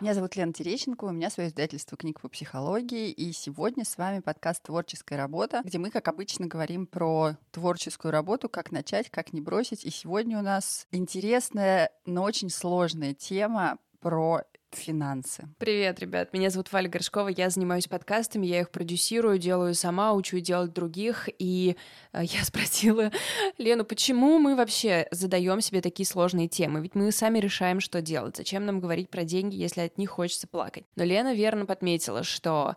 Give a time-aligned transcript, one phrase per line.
[0.00, 4.20] Меня зовут Лена Терещенко, у меня свое издательство книг по психологии, и сегодня с вами
[4.20, 9.40] подкаст «Творческая работа», где мы, как обычно, говорим про творческую работу, как начать, как не
[9.40, 9.84] бросить.
[9.84, 14.42] И сегодня у нас интересная, но очень сложная тема про
[14.74, 15.48] финансы.
[15.58, 16.32] Привет, ребят.
[16.32, 17.28] Меня зовут Валя Горшкова.
[17.28, 21.28] Я занимаюсь подкастами, я их продюсирую, делаю сама, учу делать других.
[21.38, 21.76] И
[22.12, 23.10] э, я спросила
[23.58, 26.80] Лену, почему мы вообще задаем себе такие сложные темы?
[26.80, 28.36] Ведь мы сами решаем, что делать.
[28.36, 30.84] Зачем нам говорить про деньги, если от них хочется плакать?
[30.96, 32.76] Но Лена верно подметила, что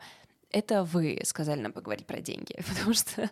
[0.51, 3.29] это вы сказали нам поговорить про деньги, потому что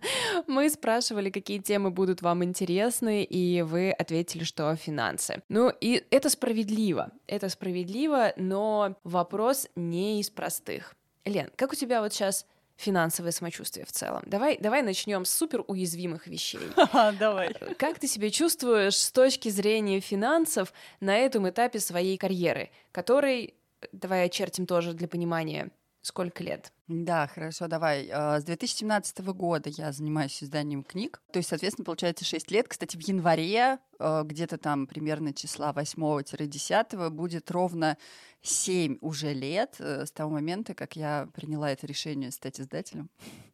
[0.48, 5.42] мы спрашивали, какие темы будут вам интересны, и вы ответили, что финансы.
[5.50, 10.96] Ну и это справедливо, это справедливо, но вопрос не из простых.
[11.26, 12.46] Лен, как у тебя вот сейчас
[12.80, 14.24] финансовое самочувствие в целом.
[14.26, 16.62] Давай, давай начнем с супер уязвимых вещей.
[17.20, 17.54] Давай.
[17.78, 23.54] Как ты себя чувствуешь с точки зрения финансов на этом этапе своей карьеры, который,
[23.92, 26.72] давай очертим тоже для понимания, сколько лет?
[26.88, 28.10] Да, хорошо, давай.
[28.12, 31.22] А, с 2017 года я занимаюсь изданием книг.
[31.32, 32.68] То есть, соответственно, получается 6 лет.
[32.68, 37.98] Кстати, в январе, а, где-то там примерно числа 8-10, будет ровно
[38.42, 43.10] 7 уже лет э, с того момента, как я приняла это решение стать издателем.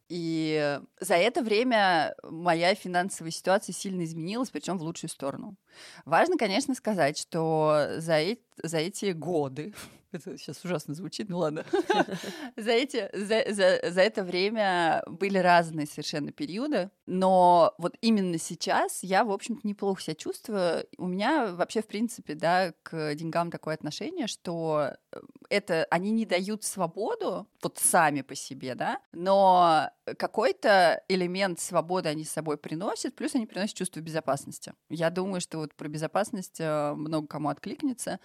[0.08, 5.56] И за это время моя финансовая ситуация сильно изменилась, причем в лучшую сторону.
[6.04, 9.74] Важно, конечно, сказать, что за, э за эти годы,
[10.16, 11.64] это сейчас ужасно звучит, ну ладно,
[12.56, 19.02] за, эти, за, за, за это время были разные совершенно периоды, но вот именно сейчас
[19.02, 20.86] я, в общем-то, неплохо себя чувствую.
[20.98, 26.26] У меня вообще, в принципе, да, к деньгам такое отношение, что э, это они не
[26.26, 33.14] дают свободу вот сами по себе, да, но какой-то элемент свободы они с собой приносят,
[33.14, 34.72] плюс они приносят чувство безопасности.
[34.88, 38.20] Я думаю, что вот про безопасность э, много кому откликнется.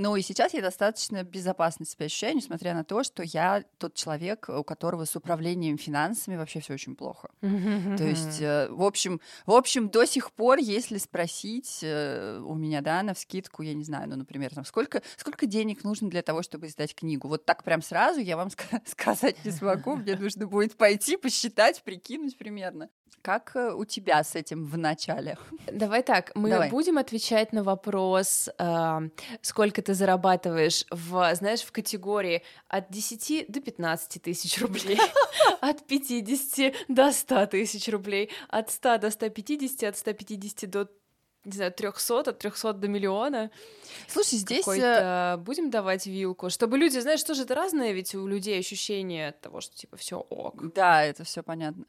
[0.00, 4.48] Ну и сейчас я достаточно безопасно себя ощущаю, несмотря на то, что я тот человек,
[4.48, 7.30] у которого с управлением финансами вообще все очень плохо.
[7.40, 12.80] То есть, э, в общем, в общем, до сих пор, если спросить э, у меня,
[12.80, 16.42] да, на вскидку, я не знаю, ну, например, там, сколько, сколько денег нужно для того,
[16.42, 17.26] чтобы издать книгу?
[17.26, 18.50] Вот так прям сразу я вам
[18.84, 22.88] сказать не смогу, мне нужно будет пойти, посчитать, прикинуть примерно.
[23.22, 25.36] Как э, у тебя с этим в начале?
[25.72, 26.70] Давай так, мы Давай.
[26.70, 29.08] будем отвечать на вопрос, э,
[29.42, 34.98] сколько ты зарабатываешь в, знаешь, в категории от 10 до 15 тысяч рублей,
[35.60, 40.88] от 50 до 100 тысяч рублей, от 100 до 150, от 150 до
[41.48, 43.50] не знаю, 300, от 300 до миллиона.
[44.06, 44.66] Слушай, здесь...
[44.68, 49.60] Э, будем давать вилку, чтобы люди, знаешь, тоже это разное, ведь у людей ощущение того,
[49.60, 50.72] что типа все ок.
[50.74, 51.84] Да, это все понятно.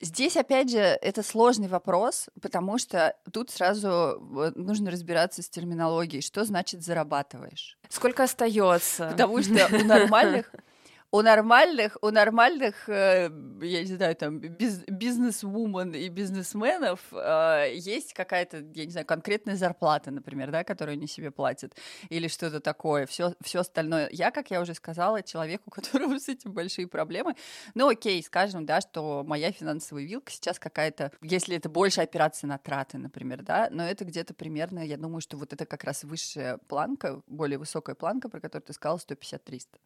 [0.00, 4.20] Здесь, опять же, это сложный вопрос, потому что тут сразу
[4.54, 7.78] нужно разбираться с терминологией, что значит зарабатываешь.
[7.88, 9.10] Сколько остается?
[9.10, 10.52] Потому что у нормальных
[11.10, 13.30] у нормальных, у нормальных, э,
[13.62, 19.56] я не знаю, там, биз, бизнес-вумен и бизнесменов э, есть какая-то, я не знаю, конкретная
[19.56, 21.74] зарплата, например, да, которую они себе платят,
[22.10, 24.10] или что-то такое, все, все остальное.
[24.12, 27.36] Я, как я уже сказала, человек, у которого с этим большие проблемы.
[27.74, 32.58] Ну, окей, скажем, да, что моя финансовая вилка сейчас какая-то, если это больше операция на
[32.58, 36.58] траты, например, да, но это где-то примерно, я думаю, что вот это как раз высшая
[36.68, 39.78] планка, более высокая планка, про которую ты сказала, 150-300.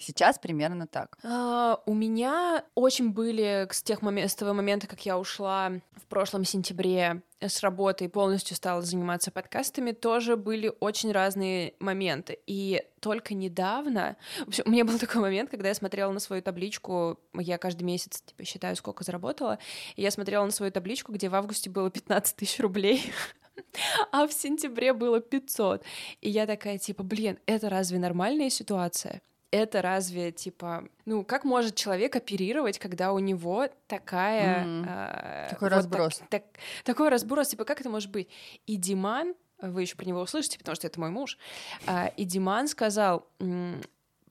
[0.00, 1.18] Сейчас примерно так.
[1.22, 6.06] А, у меня очень были с, тех момент, с того момента, как я ушла в
[6.06, 12.38] прошлом сентябре с работы и полностью стала заниматься подкастами, тоже были очень разные моменты.
[12.46, 14.16] И только недавно...
[14.64, 18.44] У меня был такой момент, когда я смотрела на свою табличку, я каждый месяц типа
[18.44, 19.58] считаю, сколько заработала,
[19.96, 23.12] и я смотрела на свою табличку, где в августе было 15 тысяч рублей,
[24.12, 25.84] а в сентябре было 500.
[26.22, 29.20] И я такая, типа, блин, это разве нормальная ситуация?
[29.50, 34.86] Это разве типа, ну как может человек оперировать, когда у него такая mm-hmm.
[34.88, 36.44] э, такой вот разброс, так, так,
[36.84, 38.28] такой разброс, типа как это может быть?
[38.66, 41.38] И Диман, вы еще про него услышите, потому что это мой муж,
[41.86, 43.26] э, и Диман сказал,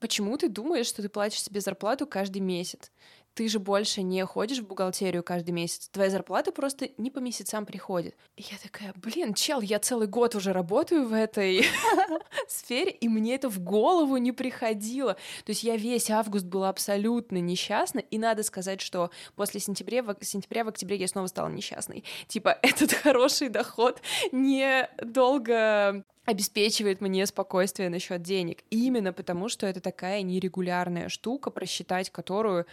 [0.00, 2.90] почему ты думаешь, что ты платишь себе зарплату каждый месяц?
[3.34, 7.66] Ты же больше не ходишь в бухгалтерию каждый месяц, твоя зарплата просто не по месяцам
[7.66, 8.16] приходит.
[8.36, 11.64] И я такая, блин, чел, я целый год уже работаю в этой
[12.48, 15.14] сфере, и мне это в голову не приходило.
[15.44, 20.16] То есть я весь август была абсолютно несчастна, и надо сказать, что после сентября, в,
[20.22, 22.04] сентября в октябре я снова стала несчастной.
[22.28, 24.00] Типа, этот хороший доход
[24.32, 28.62] недолго обеспечивает мне спокойствие насчет денег.
[28.70, 32.66] Именно потому, что это такая нерегулярная штука, просчитать которую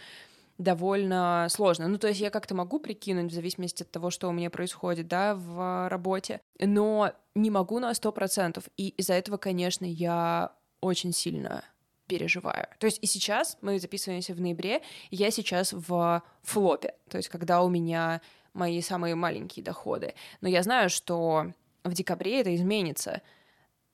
[0.58, 1.88] довольно сложно.
[1.88, 5.06] Ну, то есть я как-то могу прикинуть в зависимости от того, что у меня происходит,
[5.08, 8.64] да, в работе, но не могу на сто процентов.
[8.76, 11.64] И из-за этого, конечно, я очень сильно
[12.06, 12.66] переживаю.
[12.78, 17.62] То есть и сейчас мы записываемся в ноябре, я сейчас в флопе, то есть когда
[17.62, 18.20] у меня
[18.54, 20.14] мои самые маленькие доходы.
[20.40, 21.52] Но я знаю, что
[21.84, 23.22] в декабре это изменится,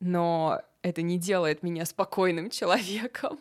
[0.00, 3.38] но это не делает меня спокойным человеком.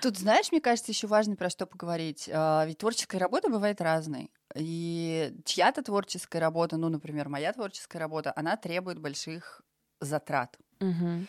[0.00, 2.28] Тут, знаешь, мне кажется, еще важно про что поговорить.
[2.32, 4.30] А, ведь творческая работа бывает разной.
[4.54, 9.62] И чья-то творческая работа, ну, например, моя творческая работа, она требует больших
[10.00, 10.56] затрат.
[10.80, 11.26] Угу.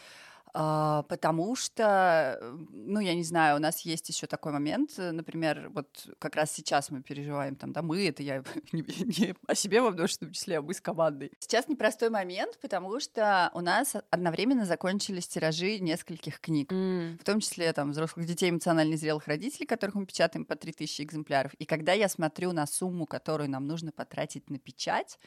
[0.53, 2.39] А, потому что,
[2.71, 6.51] ну, я не знаю, у нас есть еще такой момент, э, например, вот как раз
[6.51, 10.57] сейчас мы переживаем, там, да, мы, это я не, не о себе во множественном числе,
[10.57, 11.31] а мы с командой.
[11.39, 17.19] Сейчас непростой момент, потому что у нас одновременно закончились тиражи нескольких книг, mm.
[17.19, 21.53] в том числе, там, взрослых детей эмоционально зрелых родителей, которых мы печатаем по 3000 экземпляров.
[21.55, 25.19] И когда я смотрю на сумму, которую нам нужно потратить на печать,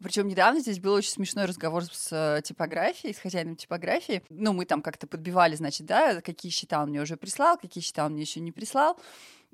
[0.00, 4.66] причем недавно здесь был очень смешной разговор с э, типографией, с хозяином типографии, ну, мы
[4.66, 8.22] там как-то подбивали, значит, да, какие счета он мне уже прислал, какие счета он мне
[8.22, 9.00] еще не прислал.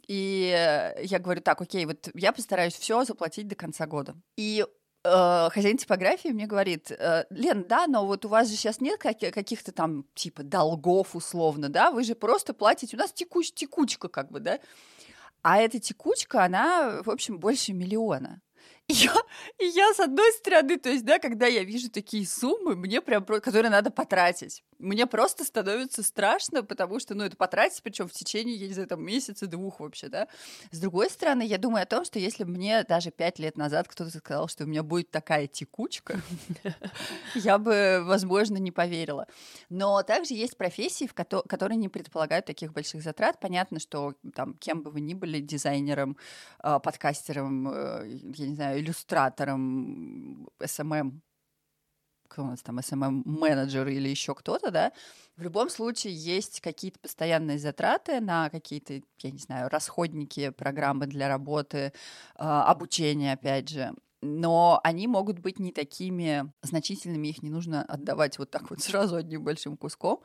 [0.08, 0.48] И
[1.00, 4.16] я говорю, так, окей, вот я постараюсь все заплатить до конца года.
[4.36, 4.66] И
[5.04, 8.98] э, хозяин типографии мне говорит, э, Лен, да, но вот у вас же сейчас нет
[8.98, 14.32] каких-то там типа долгов условно, да, вы же просто платите, у нас текуч, текучка как
[14.32, 14.58] бы, да,
[15.42, 18.42] а эта текучка, она, в общем, больше миллиона.
[18.88, 19.14] Я,
[19.58, 23.68] я, с одной стороны, то есть, да, когда я вижу такие суммы, мне прям, которые
[23.68, 28.68] надо потратить, мне просто становится страшно, потому что, ну, это потратить, причем в течение, я
[28.68, 30.28] не знаю, там, месяца-двух вообще, да.
[30.70, 34.16] С другой стороны, я думаю о том, что если мне даже пять лет назад кто-то
[34.16, 36.20] сказал, что у меня будет такая текучка,
[37.34, 39.26] я бы, возможно, не поверила.
[39.68, 43.40] Но также есть профессии, которые не предполагают таких больших затрат.
[43.40, 46.16] Понятно, что там, кем бы вы ни были, дизайнером,
[46.60, 51.20] а, подкастером, э, я не знаю, иллюстратором, SMM,
[52.28, 54.92] кто у нас там, SMM-менеджер или еще кто-то, да,
[55.36, 61.28] в любом случае есть какие-то постоянные затраты на какие-то, я не знаю, расходники, программы для
[61.28, 61.92] работы,
[62.34, 68.38] а, обучение, опять же но они могут быть не такими значительными, их не нужно отдавать
[68.38, 70.22] вот так вот сразу одним большим куском.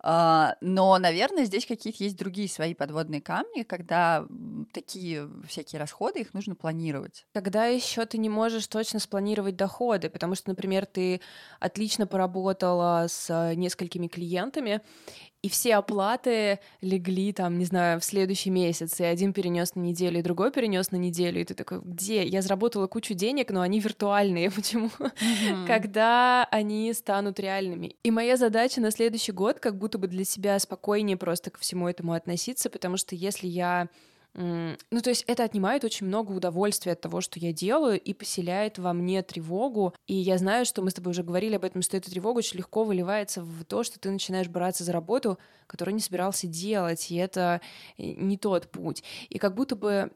[0.00, 4.26] А, но, наверное, здесь какие-то есть другие свои подводные камни, когда
[4.72, 7.26] такие всякие расходы, их нужно планировать.
[7.32, 11.20] Когда еще ты не можешь точно спланировать доходы, потому что, например, ты
[11.60, 14.82] отлично поработала с несколькими клиентами,
[15.42, 20.20] и все оплаты легли там, не знаю, в следующий месяц, и один перенес на неделю,
[20.20, 22.24] и другой перенес на неделю, и ты такой, где?
[22.24, 24.90] Я заработала кучу денег, но они виртуальные, почему?
[24.98, 25.66] Mm-hmm.
[25.66, 27.96] Когда они станут реальными?
[28.04, 31.88] И моя задача на следующий год как будто бы для себя спокойнее просто ко всему
[31.88, 33.88] этому относиться, потому что если я
[34.34, 38.78] ну, то есть это отнимает очень много удовольствия от того, что я делаю, и поселяет
[38.78, 39.94] во мне тревогу.
[40.06, 42.58] И я знаю, что мы с тобой уже говорили об этом, что эта тревога очень
[42.58, 47.16] легко выливается в то, что ты начинаешь браться за работу, которую не собирался делать, и
[47.16, 47.60] это
[47.98, 49.04] э, не тот путь.
[49.28, 50.12] И как будто бы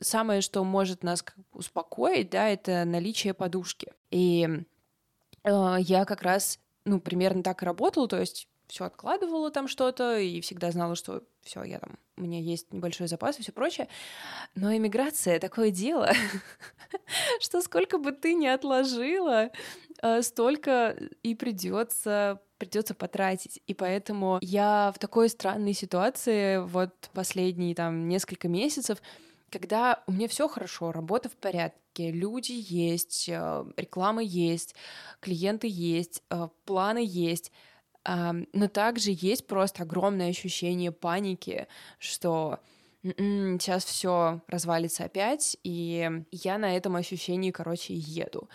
[0.00, 3.92] самое, что может нас успокоить, да, это наличие подушки.
[4.10, 4.46] И
[5.42, 10.18] э, я как раз, ну, примерно так и работала, то есть все откладывала там что-то
[10.18, 13.88] и всегда знала, что все, я там, у меня есть небольшой запас и все прочее.
[14.54, 16.10] Но иммиграция такое дело,
[17.40, 19.50] что сколько бы ты ни отложила,
[20.02, 23.60] э, столько и придется придется потратить.
[23.66, 29.02] И поэтому я в такой странной ситуации вот последние там несколько месяцев,
[29.50, 34.74] когда у меня все хорошо, работа в порядке, люди есть, э, реклама есть,
[35.20, 37.52] клиенты есть, э, планы есть,
[38.04, 41.66] но также есть просто огромное ощущение паники,
[41.98, 42.60] что
[43.02, 48.48] «М-м, сейчас все развалится опять, и я на этом ощущении, короче, еду.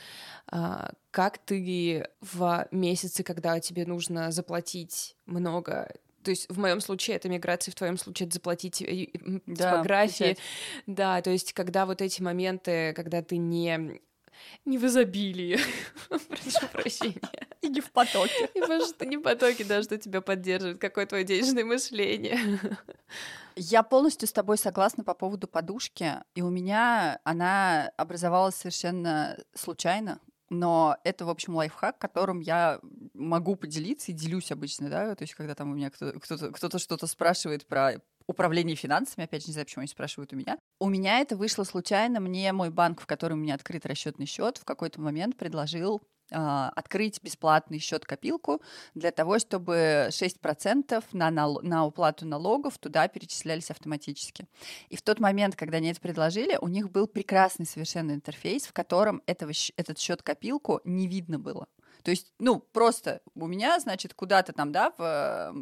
[0.52, 5.92] А, как ты в месяцы, когда тебе нужно заплатить много
[6.22, 9.08] то есть в моем случае это миграция, в твоем случае это заплатить э,
[9.46, 10.38] да, типографии.
[10.86, 14.02] Да, то есть когда вот эти моменты, когда ты не
[14.66, 15.60] не в изобилии,
[16.10, 17.48] прошу прощения.
[17.62, 18.50] И не в потоке.
[18.54, 22.40] И потому что не в потоке, да, что тебя поддерживает, какое твое денежное мышление.
[23.56, 30.20] Я полностью с тобой согласна по поводу подушки, и у меня она образовалась совершенно случайно,
[30.50, 32.80] но это, в общем, лайфхак, которым я
[33.14, 37.08] могу поделиться и делюсь обычно, да, то есть когда там у меня кто-то, кто-то что-то
[37.08, 37.96] спрашивает про
[38.30, 40.60] управление финансами, опять же, не знаю, почему они спрашивают у меня.
[40.80, 44.58] У меня это вышло случайно, мне мой банк, в котором у меня открыт расчетный счет,
[44.58, 48.62] в какой-то момент предложил а, открыть бесплатный счет-копилку
[48.94, 54.48] для того, чтобы 6% на, на уплату налогов туда перечислялись автоматически.
[54.90, 58.74] И в тот момент, когда они это предложили, у них был прекрасный совершенно интерфейс, в
[58.74, 61.68] котором этого, этот счет-копилку не видно было.
[62.04, 65.54] То есть, ну, просто у меня, значит, куда-то там, да, в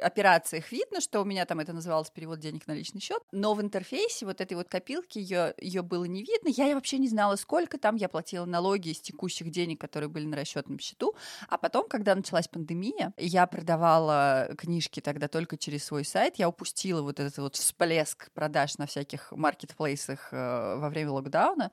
[0.00, 3.60] операциях видно, что у меня там это называлось перевод денег на личный счет, но в
[3.60, 6.48] интерфейсе вот этой вот копилки ее, ее было не видно.
[6.48, 7.96] Я вообще не знала, сколько там.
[7.96, 11.14] Я платила налоги из текущих денег, которые были на расчетном счету.
[11.48, 16.36] А потом, когда началась пандемия, я продавала книжки тогда только через свой сайт.
[16.36, 21.70] Я упустила вот этот вот всплеск продаж на всяких маркетплейсах э, во время локдауна.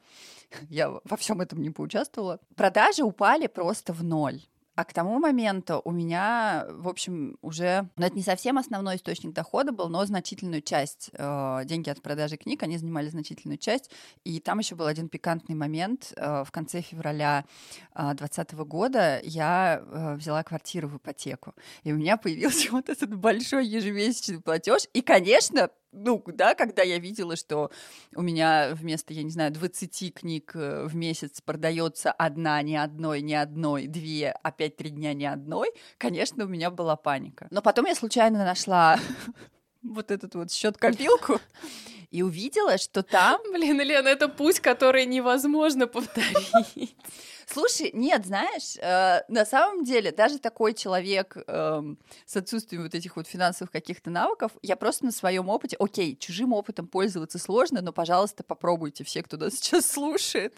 [0.69, 2.39] Я во всем этом не поучаствовала.
[2.55, 4.41] Продажи упали просто в ноль.
[4.75, 9.33] А к тому моменту у меня, в общем, уже, ну, это не совсем основной источник
[9.33, 13.91] дохода был, но значительную часть, э, деньги от продажи книг, они занимали значительную часть.
[14.23, 16.13] И там еще был один пикантный момент.
[16.15, 17.45] Э, в конце февраля
[17.95, 21.53] 2020 э, года я э, взяла квартиру в ипотеку.
[21.83, 24.83] И у меня появился вот этот большой ежемесячный платеж.
[24.93, 27.71] И, конечно, ну, да, когда я видела, что
[28.15, 33.21] у меня вместо, я не знаю, 20 книг э, в месяц продается одна, не одной,
[33.21, 37.47] не одной, две, опять три дня не одной, конечно, у меня была паника.
[37.51, 38.99] Но потом я случайно нашла
[39.83, 41.39] вот этот вот счет-копилку
[42.09, 43.41] и увидела, что там...
[43.51, 46.95] Блин, Лена, это путь, который невозможно повторить.
[47.51, 51.81] Слушай, нет, знаешь, э, на самом деле даже такой человек э,
[52.25, 56.53] с отсутствием вот этих вот финансовых каких-то навыков, я просто на своем опыте, окей, чужим
[56.53, 60.57] опытом пользоваться сложно, но, пожалуйста, попробуйте все, кто нас сейчас слушает,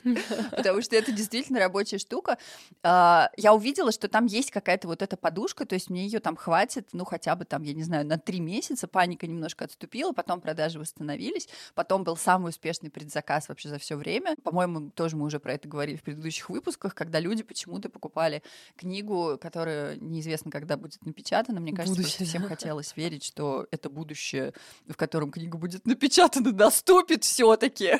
[0.51, 2.37] потому что это действительно рабочая штука.
[2.83, 6.35] Э, я увидела, что там есть какая-то вот эта подушка, то есть мне ее там
[6.35, 10.41] хватит, ну хотя бы там, я не знаю, на три месяца, паника немножко отступила, потом
[10.41, 14.35] продажи восстановились, потом был самый успешный предзаказ вообще за все время.
[14.43, 18.43] По-моему, тоже мы уже про это говорили в предыдущих выпусках выпусках, когда люди почему-то покупали
[18.75, 21.59] книгу, которая неизвестно, когда будет напечатана.
[21.59, 22.27] Мне кажется, будущее.
[22.27, 24.53] всем хотелось верить, что это будущее,
[24.87, 27.93] в котором книга будет напечатана, наступит все-таки.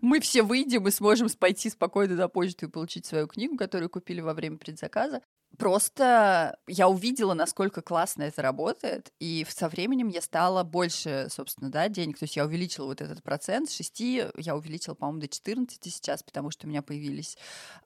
[0.00, 4.20] Мы все выйдем и сможем пойти спокойно на почту и получить свою книгу, которую купили
[4.20, 5.20] во время предзаказа.
[5.58, 11.88] Просто я увидела, насколько классно это работает, и со временем я стала больше, собственно, да,
[11.88, 12.18] денег.
[12.18, 16.22] То есть я увеличила вот этот процент с 6, я увеличила, по-моему, до 14 сейчас,
[16.22, 17.36] потому что у меня появились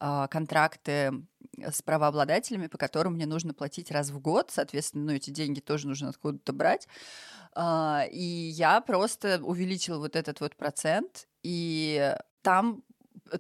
[0.01, 1.13] э, контракты
[1.59, 5.89] с правообладателями, по которым мне нужно платить раз в год, соответственно, ну, эти деньги тоже
[5.89, 6.87] нужно откуда-то брать.
[7.57, 12.85] Э, и я просто увеличила вот этот вот процент, и там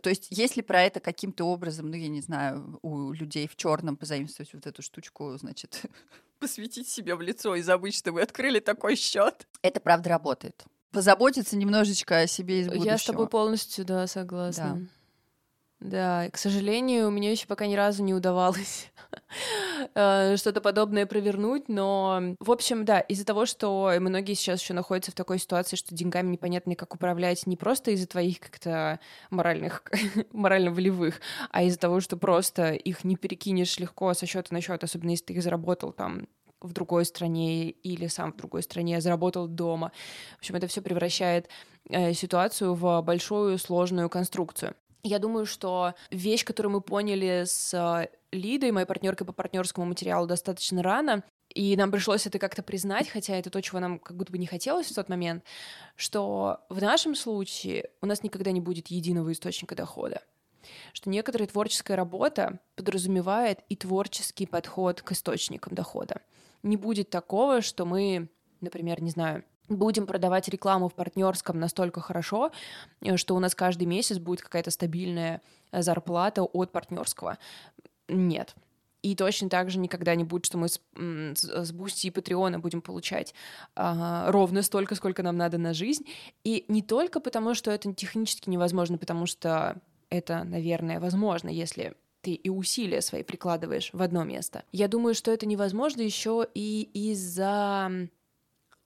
[0.02, 3.96] то есть, если про это каким-то образом, ну, я не знаю, у людей в черном
[3.96, 5.82] позаимствовать вот эту штучку, значит,
[6.38, 10.64] посветить себе в лицо и забыть, что вы открыли такой счет, это правда работает.
[10.90, 12.84] Позаботиться немножечко о себе из будущего.
[12.84, 14.78] Я с тобой полностью, да, согласна.
[14.80, 14.95] Да.
[15.80, 18.90] Да, к сожалению, мне еще пока ни разу не удавалось
[19.94, 25.10] э, что-то подобное провернуть, но, в общем, да, из-за того, что многие сейчас еще находятся
[25.12, 29.82] в такой ситуации, что деньгами непонятно как управлять, не просто из-за твоих как-то моральных,
[30.32, 35.10] морально-волевых, а из-за того, что просто их не перекинешь легко со счета на счет, особенно
[35.10, 36.26] если ты их заработал там
[36.62, 39.92] в другой стране или сам в другой стране, заработал дома.
[40.36, 41.50] В общем, это все превращает
[41.90, 44.74] э, ситуацию в большую сложную конструкцию.
[45.06, 50.26] Я думаю, что вещь, которую мы поняли с э, Лидой, моей партнеркой по партнерскому материалу,
[50.26, 54.32] достаточно рано, и нам пришлось это как-то признать, хотя это то, чего нам как будто
[54.32, 55.44] бы не хотелось в тот момент,
[55.94, 60.22] что в нашем случае у нас никогда не будет единого источника дохода.
[60.92, 66.20] Что некоторая творческая работа подразумевает и творческий подход к источникам дохода.
[66.64, 68.28] Не будет такого, что мы,
[68.60, 72.50] например, не знаю, будем продавать рекламу в партнерском настолько хорошо,
[73.00, 75.40] э, что у нас каждый месяц будет какая-то стабильная
[75.72, 77.38] э, зарплата от партнерского.
[78.08, 78.54] Нет.
[79.02, 82.80] И точно так же никогда не будет, что мы с, с Бусти и Патреона будем
[82.80, 83.34] получать
[83.76, 86.04] а, ровно столько, сколько нам надо на жизнь.
[86.42, 89.80] И не только потому, что это технически невозможно, потому что
[90.10, 94.64] это, наверное, возможно, если ты и усилия свои прикладываешь в одно место.
[94.72, 98.08] Я думаю, что это невозможно еще и из-за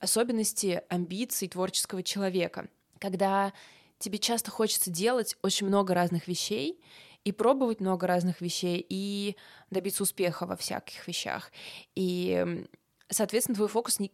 [0.00, 3.52] особенности амбиций творческого человека, когда
[3.98, 6.80] тебе часто хочется делать очень много разных вещей
[7.24, 9.36] и пробовать много разных вещей и
[9.70, 11.52] добиться успеха во всяких вещах.
[11.94, 12.66] И,
[13.10, 14.10] соответственно, твой фокус не,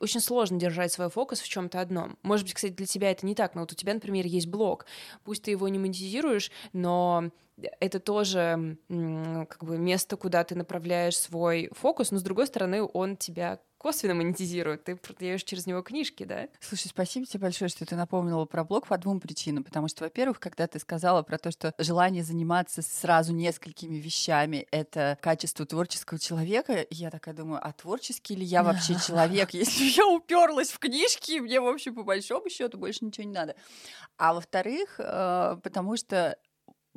[0.00, 2.18] очень сложно держать свой фокус в чем-то одном.
[2.22, 4.86] Может быть, кстати, для тебя это не так, но вот у тебя, например, есть блог.
[5.24, 7.30] Пусть ты его не монетизируешь, но
[7.80, 13.16] это тоже как бы место, куда ты направляешь свой фокус, но с другой стороны, он
[13.16, 16.48] тебя косвенно монетизирует, ты продаешь через него книжки, да?
[16.60, 19.64] Слушай, спасибо тебе большое, что ты напомнила про блог по двум причинам.
[19.64, 25.16] Потому что, во-первых, когда ты сказала про то, что желание заниматься сразу несколькими вещами— это
[25.22, 30.70] качество творческого человека, я такая думаю, а творческий ли я вообще человек, если я уперлась
[30.70, 33.54] в книжки, мне, в общем, по большому счету больше ничего не надо.
[34.16, 36.36] А во-вторых, э, потому что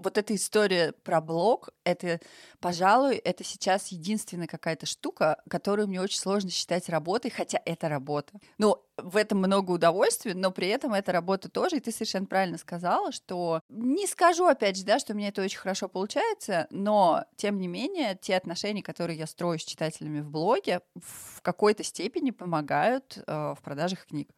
[0.03, 2.20] вот эта история про блог, это,
[2.60, 8.34] пожалуй, это сейчас единственная какая-то штука, которую мне очень сложно считать работой, хотя это работа.
[8.58, 12.58] Ну, в этом много удовольствия, но при этом это работа тоже, и ты совершенно правильно
[12.58, 17.25] сказала, что не скажу, опять же, да, что у меня это очень хорошо получается, но,
[17.36, 22.31] тем не менее, те отношения, которые я строю с читателями в блоге, в какой-то степени
[22.31, 24.29] помогают э, в продажах книг.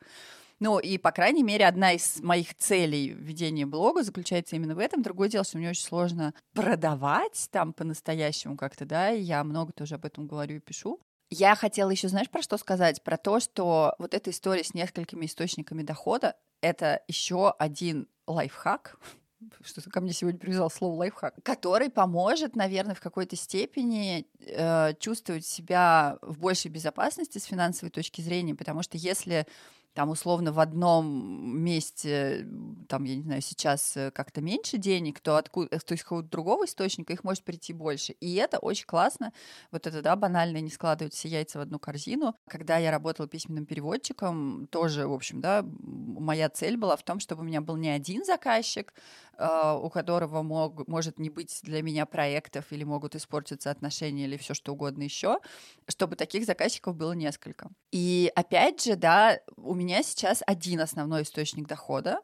[0.64, 5.02] Ну, и, по крайней мере, одна из моих целей ведения блога заключается именно в этом.
[5.02, 9.96] Другое дело, что мне очень сложно продавать там по-настоящему как-то, да, и я много тоже
[9.96, 11.02] об этом говорю и пишу.
[11.30, 13.04] Я хотела еще, знаешь, про что сказать?
[13.04, 18.98] Про то, что вот эта история с несколькими источниками дохода— это еще один лайфхак,
[19.66, 25.46] что-то ко мне сегодня привязал слово лайфхак, который поможет, наверное, в какой-то степени э, чувствовать
[25.46, 29.46] себя в большей безопасности с финансовой точки зрения, потому что если
[29.94, 32.48] там условно в одном месте,
[32.88, 36.30] там, я не знаю, сейчас э, как-то меньше денег, то откуда, э, то есть какого-то
[36.30, 38.14] другого источника их может прийти больше.
[38.14, 39.32] И это очень классно.
[39.72, 42.36] Вот это, да, банально не складывать все яйца в одну корзину.
[42.48, 47.42] Когда я работала письменным переводчиком, тоже, в общем, да, моя цель была в том, чтобы
[47.42, 48.94] у меня был не один заказчик,
[49.36, 54.38] а, у которого мог, может не быть для меня проектов или могут испортиться отношения или
[54.38, 55.40] все что угодно еще,
[55.88, 57.70] чтобы таких заказчиков было несколько.
[57.92, 62.22] И опять же, да, у меня сейчас один основной источник дохода,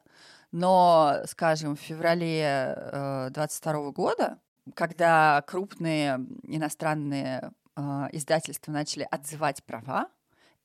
[0.52, 2.74] но, скажем, в феврале
[3.32, 4.38] 2022 э, года,
[4.74, 7.80] когда крупные иностранные э,
[8.12, 10.08] издательства начали отзывать права,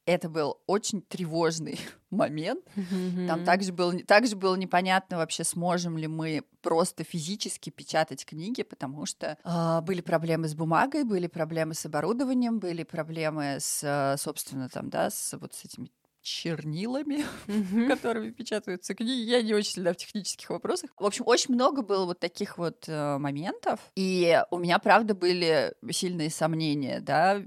[0.05, 2.63] это был очень тревожный момент.
[2.75, 3.27] Mm-hmm.
[3.27, 9.05] Там также, был, также было непонятно вообще, сможем ли мы просто физически печатать книги, потому
[9.05, 14.89] что э, были проблемы с бумагой, были проблемы с оборудованием, были проблемы с, собственно, там,
[14.89, 15.89] да, с вот с этими
[16.25, 17.87] чернилами, mm-hmm.
[17.87, 19.29] которыми печатаются книги.
[19.29, 20.89] Я не очень сильно в технических вопросах.
[20.97, 25.73] В общем, очень много было вот таких вот э, моментов, и у меня, правда, были
[25.91, 27.41] сильные сомнения, да,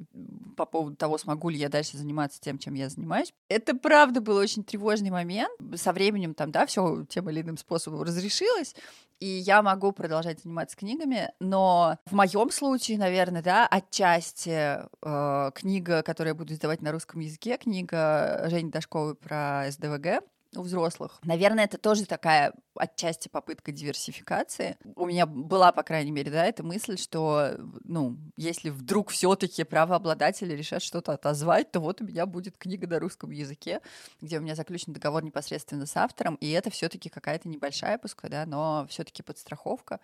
[0.56, 3.32] по поводу того, смогу ли я дальше заниматься тем, чем я занимаюсь.
[3.48, 5.52] Это, правда, был очень тревожный момент.
[5.74, 8.74] Со временем там, да, все тем или иным способом разрешилось,
[9.20, 16.02] и я могу продолжать заниматься книгами, но в моем случае, наверное, да, отчасти э, книга,
[16.02, 20.22] которую я буду издавать на русском языке, книга Жени Дашковой про СДВГ,
[20.54, 21.18] у взрослых.
[21.24, 24.76] Наверное, это тоже такая отчасти попытка диверсификации.
[24.94, 30.54] У меня была, по крайней мере, да, эта мысль, что, ну, если вдруг все-таки правообладатели
[30.54, 33.80] решат что-то отозвать, то вот у меня будет книга на русском языке,
[34.20, 38.46] где у меня заключен договор непосредственно с автором, и это все-таки какая-то небольшая пускай, да,
[38.46, 40.00] но все-таки подстраховка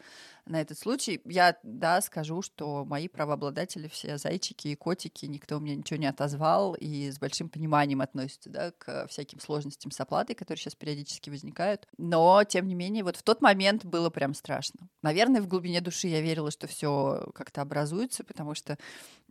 [0.46, 1.20] на этот случай.
[1.24, 6.74] Я, да, скажу, что мои правообладатели все зайчики и котики, никто мне ничего не отозвал
[6.74, 11.86] и с большим пониманием относятся, да, к всяким сложностям с оплатой, которые сейчас периодически возникают.
[11.98, 14.88] Но, тем не менее, вот в тот момент было прям страшно.
[15.02, 18.78] Наверное, в глубине души я верила, что все как-то образуется, потому что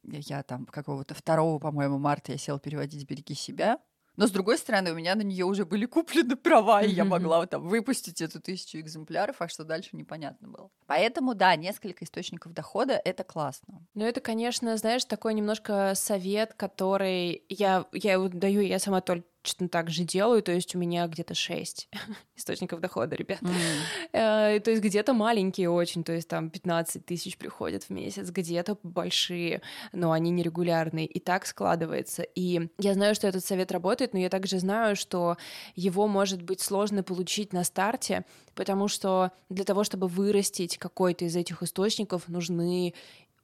[0.04, 3.80] я там какого-то второго, по-моему, марта я села переводить «Береги себя»,
[4.16, 7.46] но, с другой стороны, у меня на нее уже были куплены права, и я могла
[7.48, 10.70] там выпустить эту тысячу экземпляров, а что дальше непонятно было.
[10.86, 13.86] Поэтому, да, несколько источников дохода— это классно.
[13.96, 19.26] Ну, это, конечно, знаешь, такой немножко совет, который я, я его даю, я сама только
[19.44, 21.90] точно так же делаю, то есть у меня где-то 6
[22.36, 23.42] источников дохода, ребят.
[23.42, 24.60] Mm.
[24.62, 29.62] то есть где-то маленькие очень, то есть там 15 тысяч приходят в месяц, где-то большие,
[29.92, 32.24] но они нерегулярные, и так складывается.
[32.24, 35.38] И я знаю, что этот совет работает, но я также знаю, что
[35.76, 38.26] его может быть сложно получить на старте,
[38.56, 42.94] потому что для того, чтобы вырастить какой-то из этих источников, нужны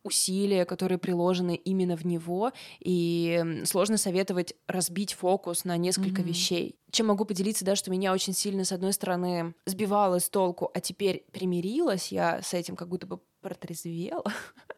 [0.04, 6.28] усилия, которые приложены именно в него, и сложно советовать разбить фокус на несколько mm-hmm.
[6.28, 6.76] вещей.
[6.92, 10.80] Чем могу поделиться, да, что меня очень сильно, с одной стороны, сбивало с толку, а
[10.80, 14.34] теперь примирилась я с этим, как будто бы протрезвела,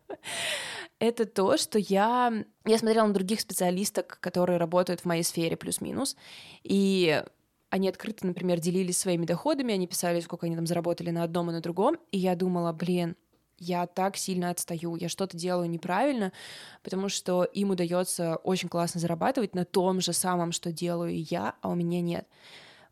[0.99, 2.33] это то, что я...
[2.65, 6.15] Я смотрела на других специалисток, которые работают в моей сфере плюс-минус,
[6.63, 7.23] и
[7.71, 11.53] они открыто, например, делились своими доходами, они писали, сколько они там заработали на одном и
[11.53, 13.15] на другом, и я думала, блин,
[13.61, 16.33] я так сильно отстаю, я что-то делаю неправильно,
[16.81, 21.69] потому что им удается очень классно зарабатывать на том же самом, что делаю я, а
[21.69, 22.27] у меня нет.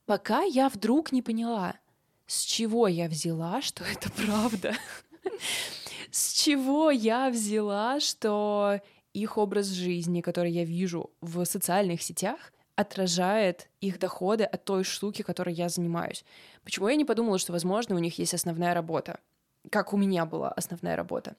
[0.05, 1.75] Пока я вдруг не поняла,
[2.27, 4.75] с чего я взяла, что это правда.
[6.11, 8.79] С чего я взяла, что
[9.13, 15.23] их образ жизни, который я вижу в социальных сетях, отражает их доходы от той штуки,
[15.23, 16.23] которой я занимаюсь.
[16.63, 19.19] Почему я не подумала, что, возможно, у них есть основная работа?
[19.69, 21.35] Как у меня была основная работа.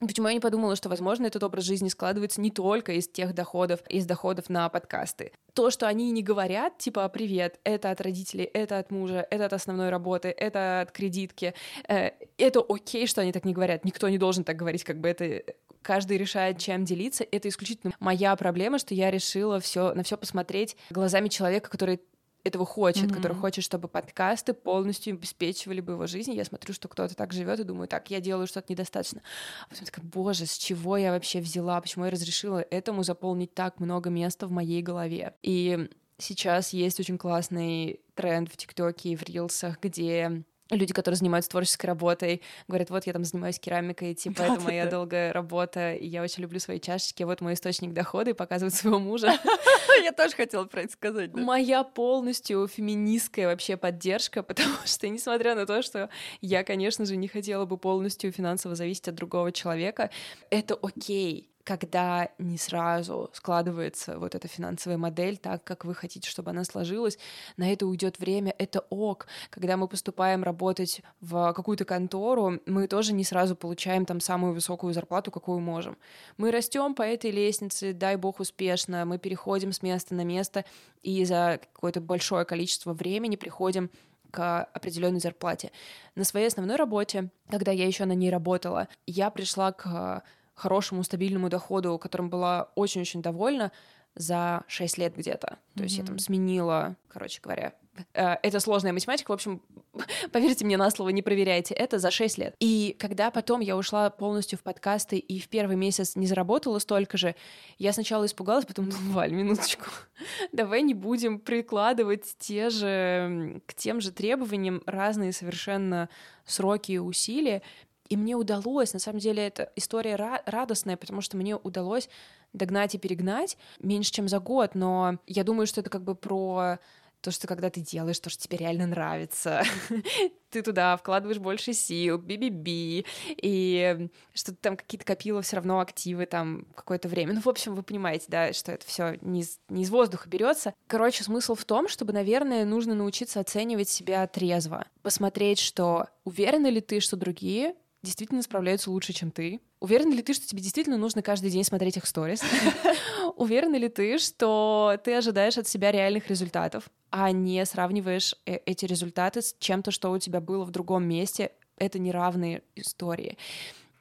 [0.00, 3.80] Почему я не подумала, что, возможно, этот образ жизни складывается не только из тех доходов,
[3.88, 5.32] из доходов на подкасты.
[5.54, 9.52] То, что они не говорят, типа «привет», это от родителей, это от мужа, это от
[9.52, 11.52] основной работы, это от кредитки,
[11.88, 13.84] э, это окей, что они так не говорят.
[13.84, 15.42] Никто не должен так говорить, как бы это
[15.82, 17.24] каждый решает, чем делиться.
[17.30, 22.00] Это исключительно моя проблема, что я решила все на все посмотреть глазами человека, который
[22.44, 23.14] этого хочет, mm-hmm.
[23.14, 26.32] который хочет, чтобы подкасты полностью обеспечивали бы его жизнь.
[26.32, 29.22] Я смотрю, что кто-то так живет и думаю, так, я делаю что-то недостаточно.
[29.66, 33.80] А потом такая, боже, с чего я вообще взяла, почему я разрешила этому заполнить так
[33.80, 35.34] много места в моей голове.
[35.42, 41.50] И сейчас есть очень классный тренд в ТикТоке и в Рилсах, где люди, которые занимаются
[41.50, 46.22] творческой работой, говорят, вот я там занимаюсь керамикой, типа, это моя долгая работа, и я
[46.22, 49.32] очень люблю свои чашечки, вот мой источник дохода, и показывают своего мужа.
[50.02, 51.34] Я тоже хотела про это сказать.
[51.34, 56.08] Моя полностью феминистская вообще поддержка, потому что, несмотря на то, что
[56.40, 60.10] я, конечно же, не хотела бы полностью финансово зависеть от другого человека,
[60.50, 66.52] это окей когда не сразу складывается вот эта финансовая модель так, как вы хотите, чтобы
[66.52, 67.18] она сложилась,
[67.58, 69.26] на это уйдет время, это ок.
[69.50, 74.94] Когда мы поступаем работать в какую-то контору, мы тоже не сразу получаем там самую высокую
[74.94, 75.98] зарплату, какую можем.
[76.38, 80.64] Мы растем по этой лестнице, дай бог успешно, мы переходим с места на место,
[81.02, 83.90] и за какое-то большое количество времени приходим
[84.30, 85.70] к определенной зарплате.
[86.14, 90.22] На своей основной работе, когда я еще на ней работала, я пришла к
[90.58, 93.72] хорошему стабильному доходу, которым была очень-очень довольна
[94.14, 95.46] за 6 лет где-то.
[95.46, 95.82] То mm-hmm.
[95.84, 97.74] есть я там сменила, короче говоря,
[98.14, 99.62] э, это сложная математика, в общем,
[100.32, 102.54] поверьте мне на слово, не проверяйте, это за 6 лет.
[102.58, 107.16] И когда потом я ушла полностью в подкасты и в первый месяц не заработала столько
[107.16, 107.36] же,
[107.78, 109.86] я сначала испугалась, потом думала, Валь, минуточку,
[110.52, 116.08] давай не будем прикладывать те же, к тем же требованиям разные совершенно
[116.44, 117.62] сроки и усилия,
[118.08, 120.16] и мне удалось, на самом деле, это история
[120.46, 122.08] радостная, потому что мне удалось
[122.52, 126.78] догнать и перегнать меньше, чем за год, но я думаю, что это как бы про
[127.20, 129.62] то, что когда ты делаешь то, что тебе реально нравится,
[130.50, 133.04] ты туда вкладываешь больше сил, би-би-би,
[133.36, 137.34] и что там какие-то копила все равно активы там какое-то время.
[137.34, 140.74] Ну, в общем, вы понимаете, да, что это все не из, не из воздуха берется.
[140.86, 146.80] Короче, смысл в том, чтобы, наверное, нужно научиться оценивать себя трезво, посмотреть, что уверены ли
[146.80, 149.60] ты, что другие действительно справляются лучше, чем ты?
[149.80, 152.42] Уверена ли ты, что тебе действительно нужно каждый день смотреть их сторис?
[153.36, 158.84] Уверена ли ты, что ты ожидаешь от себя реальных результатов, а не сравниваешь э, эти
[158.84, 161.52] результаты с чем-то, что у тебя было в другом месте?
[161.76, 163.38] Это неравные истории.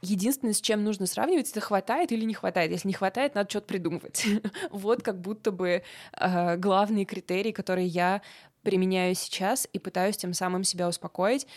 [0.02, 2.72] Единственное, с чем нужно сравнивать, это хватает или не хватает.
[2.72, 4.26] Если не хватает, надо что-то придумывать.
[4.72, 5.82] вот как будто бы
[6.14, 8.22] э, главные критерии, которые я
[8.62, 11.48] применяю сейчас и пытаюсь тем самым себя успокоить,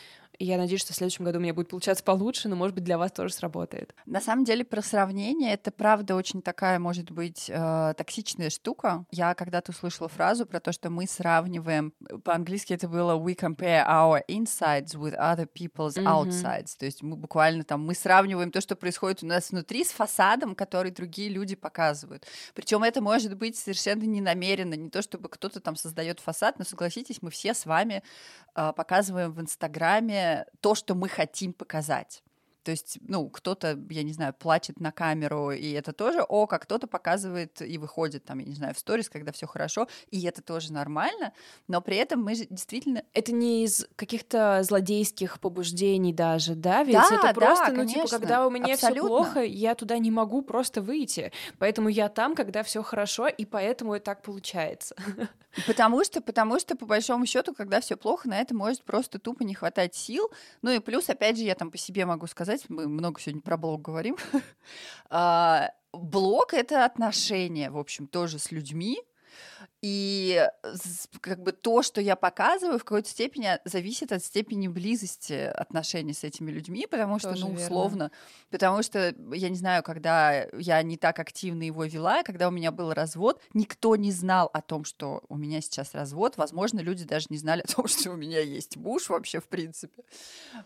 [0.40, 2.82] и я надеюсь, что в следующем году у меня будет получаться получше, но, может быть,
[2.82, 3.94] для вас тоже сработает.
[4.06, 9.04] На самом деле, про сравнение, это правда очень такая, может быть, э, токсичная штука.
[9.10, 11.92] Я когда-то услышала фразу про то, что мы сравниваем,
[12.24, 16.06] по-английски это было we compare our insides with other people's mm-hmm.
[16.06, 16.74] outsides.
[16.78, 20.54] То есть мы буквально там, мы сравниваем то, что происходит у нас внутри с фасадом,
[20.54, 22.26] который другие люди показывают.
[22.54, 26.64] Причем это может быть совершенно не намеренно, не то чтобы кто-то там создает фасад, но
[26.64, 28.02] согласитесь, мы все с вами
[28.54, 30.29] э, показываем в Инстаграме
[30.60, 32.22] то, что мы хотим показать.
[32.62, 36.58] То есть, ну, кто-то, я не знаю, плачет на камеру, и это тоже ок, а
[36.58, 40.42] кто-то показывает и выходит там, я не знаю, в сторис, когда все хорошо, и это
[40.42, 41.32] тоже нормально,
[41.68, 43.02] но при этом мы же действительно...
[43.12, 46.82] Это не из каких-то злодейских побуждений даже, да?
[46.82, 49.98] Ведь да, это просто, да, ну, конечно, типа, когда у меня все плохо, я туда
[49.98, 54.94] не могу просто выйти, поэтому я там, когда все хорошо, и поэтому и так получается.
[55.66, 59.42] Потому что, потому что, по большому счету, когда все плохо, на это может просто тупо
[59.42, 60.30] не хватать сил.
[60.62, 63.56] Ну и плюс, опять же, я там по себе могу сказать, мы много сегодня про
[63.56, 64.16] блог говорим.
[65.12, 69.02] А, блог— это отношения, в общем, тоже с людьми,
[69.82, 70.46] и
[71.22, 76.22] как бы то, что я показываю, в какой-то степени зависит от степени близости отношений с
[76.22, 78.10] этими людьми, потому что, Тоже ну, условно, верно.
[78.50, 82.72] потому что, я не знаю, когда я не так активно его вела, когда у меня
[82.72, 86.36] был развод, никто не знал о том, что у меня сейчас развод.
[86.36, 90.02] Возможно, люди даже не знали о том, что у меня есть муж вообще, в принципе.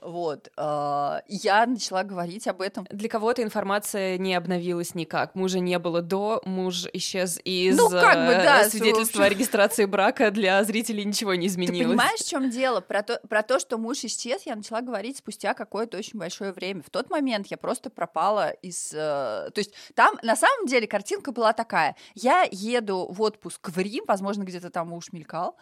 [0.00, 0.50] Вот.
[0.56, 2.84] А, я начала говорить об этом.
[2.90, 5.36] Для кого-то информация не обновилась никак.
[5.36, 9.84] Мужа не было до, муж исчез из ну, как бы, да, свидетельства свидетельство о регистрации
[9.84, 11.78] брака для зрителей ничего не изменилось.
[11.78, 12.80] Ты понимаешь, в чем дело?
[12.80, 16.82] Про то, про то, что муж исчез, я начала говорить спустя какое-то очень большое время.
[16.82, 18.92] В тот момент я просто пропала из...
[18.92, 21.96] Э, то есть там, на самом деле, картинка была такая.
[22.14, 25.56] Я еду в отпуск в Рим, возможно, где-то там муж мелькал.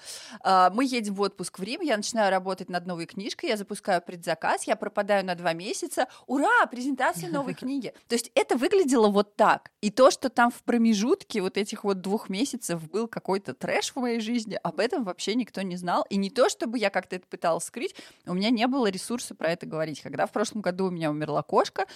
[0.45, 4.01] Э, мы едем в отпуск в Рим, я начинаю работать над новой книжкой, я запускаю
[4.03, 6.07] предзаказ, я пропадаю на два месяца.
[6.27, 6.67] Ура!
[6.71, 7.93] Презентация новой книги.
[8.09, 9.71] То есть это выглядело вот так.
[9.81, 13.97] И то, что там в промежутке вот этих вот двух месяцев был какой-то трэш в
[13.97, 16.05] моей жизни, об этом вообще никто не знал.
[16.11, 17.95] И не то, чтобы я как-то это пыталась скрыть,
[18.27, 20.03] у меня не было ресурса про это говорить.
[20.03, 21.87] Когда в прошлом году у меня умерла кошка,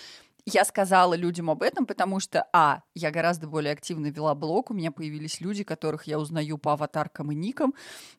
[0.46, 4.74] я сказала людям об этом, потому что, а, я гораздо более активно вела блог, у
[4.74, 7.74] меня появились люди, которых я узнаю по аватаркам и никам.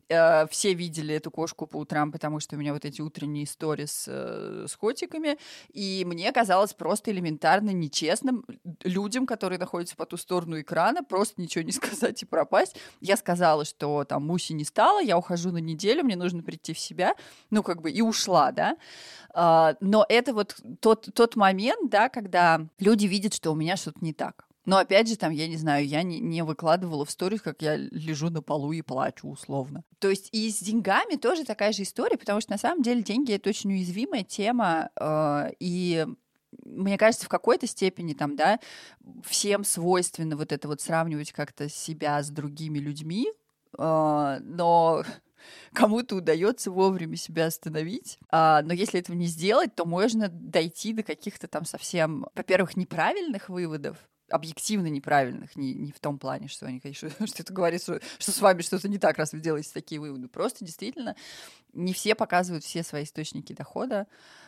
[0.09, 3.85] Э, все видели эту кошку по утрам, потому что у меня вот эти утренние истории
[3.85, 5.37] с, э, с котиками,
[5.71, 8.45] и мне казалось просто элементарно нечестным
[8.83, 12.77] людям, которые находятся по ту сторону экрана, просто ничего не сказать и пропасть.
[12.99, 16.79] Я сказала, что там Муси не стало, я ухожу на неделю, мне нужно прийти в
[16.79, 17.15] себя,
[17.51, 18.77] ну, как бы, и ушла, да.
[19.33, 23.99] А, но это вот тот, тот момент, да, когда люди видят, что у меня что-то
[24.01, 24.47] не так.
[24.65, 27.75] Но опять же, там, я не знаю, я не, не выкладывала в сторис, как я
[27.77, 29.83] лежу на полу и плачу, условно.
[29.99, 33.33] То есть и с деньгами тоже такая же история, потому что на самом деле деньги
[33.33, 36.07] это очень уязвимая тема, э, и
[36.65, 38.59] мне кажется, в какой-то степени там, да,
[39.23, 43.29] всем свойственно вот это вот сравнивать как-то себя с другими людьми,
[43.77, 45.03] э, но
[45.73, 48.19] кому-то удается вовремя себя остановить.
[48.29, 53.49] А, но если этого не сделать, то можно дойти до каких-то там совсем, во-первых, неправильных
[53.49, 53.97] выводов,
[54.29, 58.31] объективно неправильных, не, не в том плане, что они, конечно, что это говорит, что, что
[58.31, 60.27] с вами что-то не так, раз вы делаете такие выводы.
[60.27, 61.15] Просто действительно
[61.73, 64.07] не все показывают все свои источники дохода,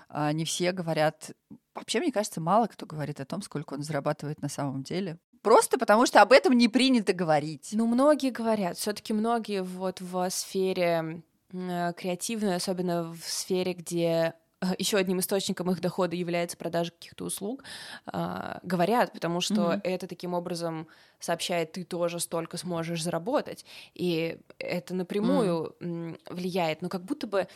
[0.09, 1.31] а не все говорят...
[1.75, 5.17] Вообще, мне кажется, мало кто говорит о том, сколько он зарабатывает на самом деле.
[5.41, 7.69] Просто потому, что об этом не принято говорить.
[7.73, 8.77] Ну, многие говорят.
[8.77, 11.21] все таки многие вот в сфере
[11.51, 17.23] э, креативной, особенно в сфере, где э, еще одним источником их дохода является продажа каких-то
[17.23, 17.63] услуг,
[18.11, 19.81] э, говорят, потому что mm-hmm.
[19.83, 20.87] это таким образом
[21.19, 26.33] сообщает, ты тоже столько сможешь заработать, и это напрямую mm-hmm.
[26.33, 26.81] влияет.
[26.81, 27.47] Но как будто бы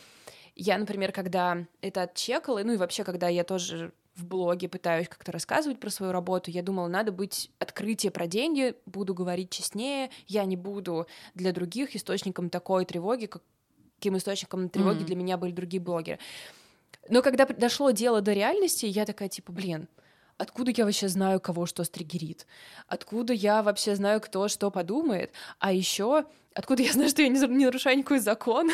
[0.56, 5.32] я, например, когда это отчекала, ну и вообще, когда я тоже в блоге пытаюсь как-то
[5.32, 10.44] рассказывать про свою работу, я думала, надо быть открытие про деньги, буду говорить честнее, я
[10.44, 13.28] не буду для других источником такой тревоги,
[13.96, 15.06] каким источником тревоги mm-hmm.
[15.06, 16.18] для меня были другие блогеры.
[17.08, 19.88] Но когда дошло дело до реальности, я такая, типа, блин,
[20.38, 22.46] откуда я вообще знаю, кого что стригерит?
[22.86, 25.32] Откуда я вообще знаю, кто что подумает?
[25.58, 28.70] А еще откуда я знаю, что я не, нарушаю никакой закон?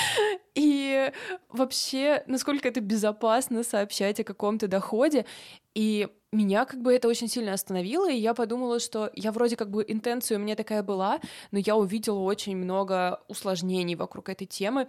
[0.54, 1.12] И
[1.48, 5.26] вообще, насколько это безопасно сообщать о каком-то доходе?
[5.74, 9.70] И меня как бы это очень сильно остановило, и я подумала, что я вроде как
[9.70, 11.20] бы интенция у меня такая была,
[11.52, 14.88] но я увидела очень много усложнений вокруг этой темы,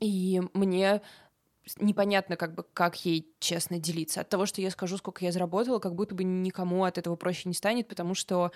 [0.00, 1.02] и мне
[1.78, 4.20] непонятно, как бы, как ей честно делиться.
[4.20, 7.48] От того, что я скажу, сколько я заработала, как будто бы никому от этого проще
[7.48, 8.52] не станет, потому что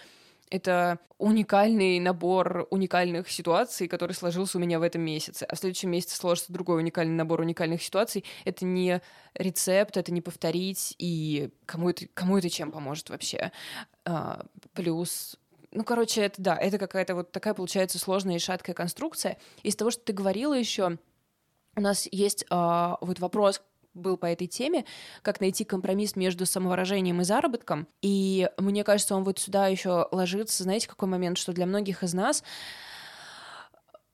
[0.50, 5.44] это уникальный набор уникальных ситуаций, который сложился у меня в этом месяце.
[5.44, 8.24] А в следующем месяце сложится другой уникальный набор уникальных ситуаций.
[8.44, 9.00] Это не
[9.34, 13.52] рецепт, это не повторить, и кому это, кому это чем поможет вообще.
[14.04, 14.44] А,
[14.74, 15.36] плюс
[15.72, 19.38] ну, короче, это да, это какая-то вот такая получается сложная и шаткая конструкция.
[19.62, 20.98] Из того, что ты говорила еще,
[21.76, 23.62] у нас есть э, вот вопрос
[23.94, 24.84] был по этой теме,
[25.22, 27.88] как найти компромисс между самовыражением и заработком.
[28.02, 32.14] И мне кажется, он вот сюда еще ложится, знаете, какой момент, что для многих из
[32.14, 32.44] нас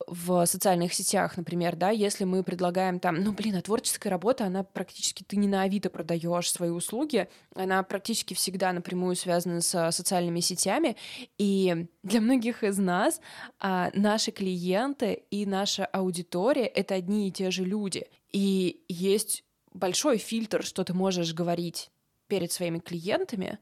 [0.06, 4.62] в социальных сетях, например, да, если мы предлагаем там, ну, блин, а творческая работа, она
[4.62, 10.40] практически, ты не на Авито продаешь свои услуги, она практически всегда напрямую связана с социальными
[10.40, 10.96] сетями,
[11.38, 13.20] и для многих из нас
[13.59, 20.18] а, наши клиенты и наша аудитория— это одни и те же люди, и есть большой
[20.18, 21.90] фильтр, что ты можешь говорить
[22.28, 23.59] перед своими клиентами,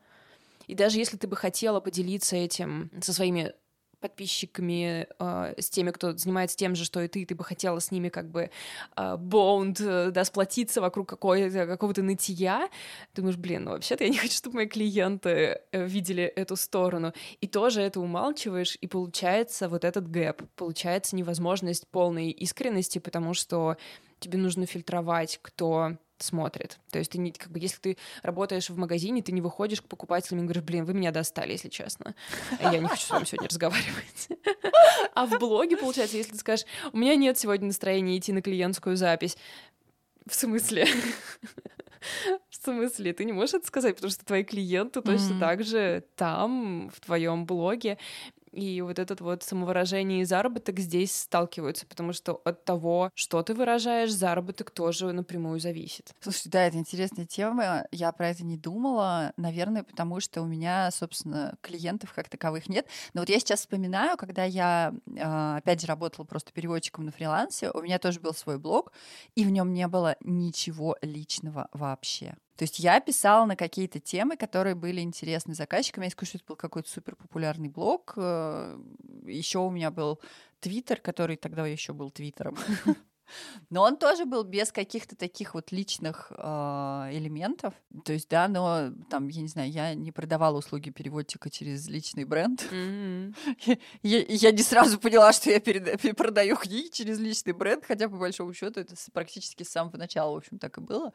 [0.66, 3.52] и даже если ты бы хотела поделиться этим со своими
[4.04, 7.90] подписчиками, э, с теми, кто занимается тем же, что и ты, ты бы хотела с
[7.90, 8.50] ними как бы
[8.96, 12.68] э, боунд, э, да, сплотиться вокруг какой-то, какого-то нытья,
[13.14, 17.14] думаешь, блин, ну вообще-то я не хочу, чтобы мои клиенты э, видели эту сторону.
[17.40, 23.78] И тоже это умалчиваешь, и получается вот этот гэп, получается невозможность полной искренности, потому что
[24.20, 26.78] тебе нужно фильтровать, кто смотрит.
[26.90, 29.84] То есть ты не, как бы, если ты работаешь в магазине, ты не выходишь к
[29.84, 32.14] покупателям и говоришь, блин, вы меня достали, если честно.
[32.60, 34.28] Я не хочу с вами сегодня разговаривать.
[35.14, 38.96] А в блоге, получается, если ты скажешь, у меня нет сегодня настроения идти на клиентскую
[38.96, 39.36] запись,
[40.26, 40.86] в смысле?
[42.50, 43.12] В смысле?
[43.12, 47.46] Ты не можешь это сказать, потому что твои клиенты точно так же там, в твоем
[47.46, 47.98] блоге.
[48.54, 53.54] И вот этот вот самовыражение и заработок здесь сталкиваются, потому что от того, что ты
[53.54, 56.12] выражаешь, заработок тоже напрямую зависит.
[56.20, 57.86] Слушай, да, это интересная тема.
[57.90, 62.86] Я про это не думала, наверное, потому что у меня, собственно, клиентов как таковых нет.
[63.12, 67.70] Но вот я сейчас вспоминаю, когда я, а, опять же, работала просто переводчиком на фрилансе,
[67.70, 68.92] у меня тоже был свой блог,
[69.34, 72.36] и в нем не было ничего личного вообще.
[72.56, 76.04] То есть я писала на какие-то темы, которые были интересны заказчикам.
[76.04, 78.14] Я скажу, что это был какой-то супер популярный блог.
[78.16, 78.78] Э,
[79.26, 80.20] еще у меня был
[80.60, 82.56] Твиттер, который тогда еще был Твиттером.
[83.70, 86.42] Но он тоже был без каких-то таких вот личных э,
[87.12, 87.74] элементов.
[88.04, 92.24] То есть, да, но там, я не знаю, я не продавала услуги переводчика через личный
[92.24, 92.62] бренд.
[92.70, 93.34] Mm-hmm.
[94.02, 98.16] я, я не сразу поняла, что я перед, продаю книги через личный бренд, хотя, по
[98.16, 101.12] большому счету, это практически с самого начала, в общем, так и было.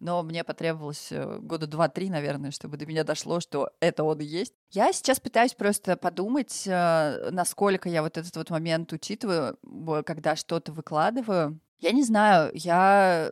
[0.00, 4.24] Но мне потребовалось э, года два-три, наверное, чтобы до меня дошло, что это он и
[4.24, 4.54] есть.
[4.72, 9.58] Я сейчас пытаюсь просто подумать, э, насколько я вот этот вот момент учитываю,
[10.06, 11.60] когда что-то выкладываю.
[11.78, 13.30] Я не знаю, я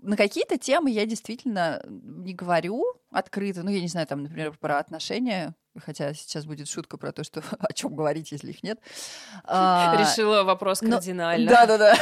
[0.00, 3.62] на какие-то темы я действительно не говорю открыто.
[3.62, 7.42] Ну, я не знаю, там, например, про отношения, хотя сейчас будет шутка про то, что
[7.58, 8.78] о чем говорить, если их нет.
[9.44, 11.50] А, Решила вопрос кардинально.
[11.50, 11.96] Да-да-да.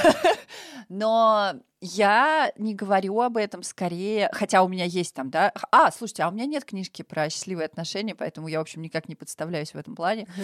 [0.89, 1.55] Но
[1.87, 5.53] я не говорю об этом скорее, хотя у меня есть там, да.
[5.71, 9.07] А, слушайте, а у меня нет книжки про счастливые отношения, поэтому я, в общем, никак
[9.07, 10.27] не подставляюсь в этом плане.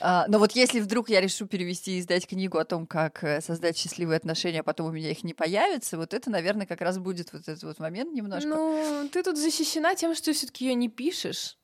[0.00, 3.40] А, но вот если вдруг я решу перевести и издать книгу о том, как э,
[3.40, 6.98] создать счастливые отношения, а потом у меня их не появится, вот это, наверное, как раз
[6.98, 8.48] будет вот этот вот момент немножко.
[8.48, 11.56] Ну, ты тут защищена тем, что все-таки ее не пишешь.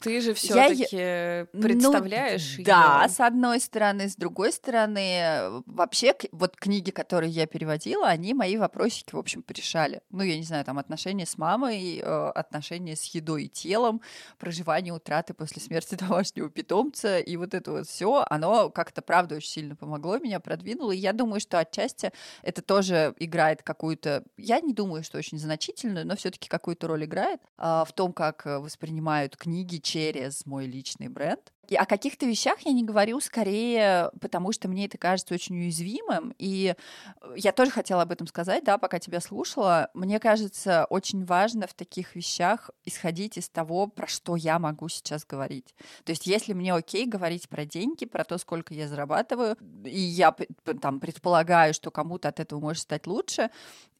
[0.00, 1.46] Ты же все-таки я...
[1.52, 2.56] представляешь.
[2.58, 8.34] Ну, да, с одной стороны, с другой стороны, вообще вот книги, которые я переводила, они
[8.34, 10.02] мои вопросики, в общем, порешали.
[10.10, 14.02] Ну, я не знаю, там отношения с мамой, э, отношения с едой и телом,
[14.38, 19.50] проживание утраты после смерти домашнего питомца, и вот это вот все, оно как-то, правда, очень
[19.50, 20.92] сильно помогло, меня продвинуло.
[20.92, 26.06] И я думаю, что отчасти это тоже играет какую-то, я не думаю, что очень значительную,
[26.06, 31.52] но все-таки какую-то роль играет а, в том, как воспринимают книги, через мой личный бренд.
[31.68, 36.34] И о каких-то вещах я не говорю скорее, потому что мне это кажется очень уязвимым.
[36.36, 36.74] И
[37.22, 39.88] э, я тоже хотела об этом сказать, да, пока тебя слушала.
[39.94, 45.24] Мне кажется, очень важно в таких вещах исходить из того, про что я могу сейчас
[45.24, 45.76] говорить.
[46.02, 50.34] То есть, если мне окей говорить про деньги, про то, сколько я зарабатываю, и я
[50.82, 53.50] там предполагаю, что кому-то от этого может стать лучше,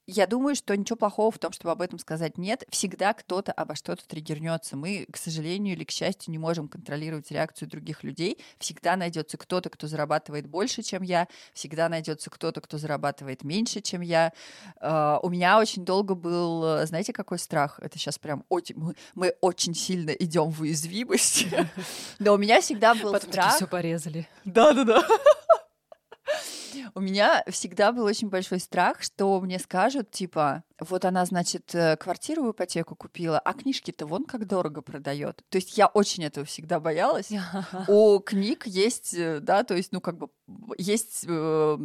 [0.07, 2.65] я думаю, что ничего плохого в том, чтобы об этом сказать нет.
[2.69, 4.77] Всегда кто-то обо что-то триггернется.
[4.77, 8.39] Мы, к сожалению или к счастью, не можем контролировать реакцию других людей.
[8.59, 11.27] Всегда найдется кто-то, кто зарабатывает больше, чем я.
[11.55, 14.33] Всегда найдется кто-то, кто зарабатывает меньше, чем я.
[14.81, 17.79] Uh, у меня очень долго был, знаете, какой страх?
[17.83, 21.47] Это сейчас прям очень, мы, мы очень сильно идем в уязвимость.
[22.19, 23.57] Но у меня всегда был страх.
[23.57, 24.29] все порезали.
[24.45, 25.09] Да, да, да.
[26.95, 31.97] У меня всегда был очень большой страх, что мне скажут, типа, вот она, значит, э,
[31.97, 35.45] квартиру в ипотеку купила, а книжки-то вон как дорого продает.
[35.49, 37.31] То есть я очень этого всегда боялась.
[37.89, 40.29] У книг есть, э, да, то есть, ну, как бы,
[40.77, 41.79] есть э,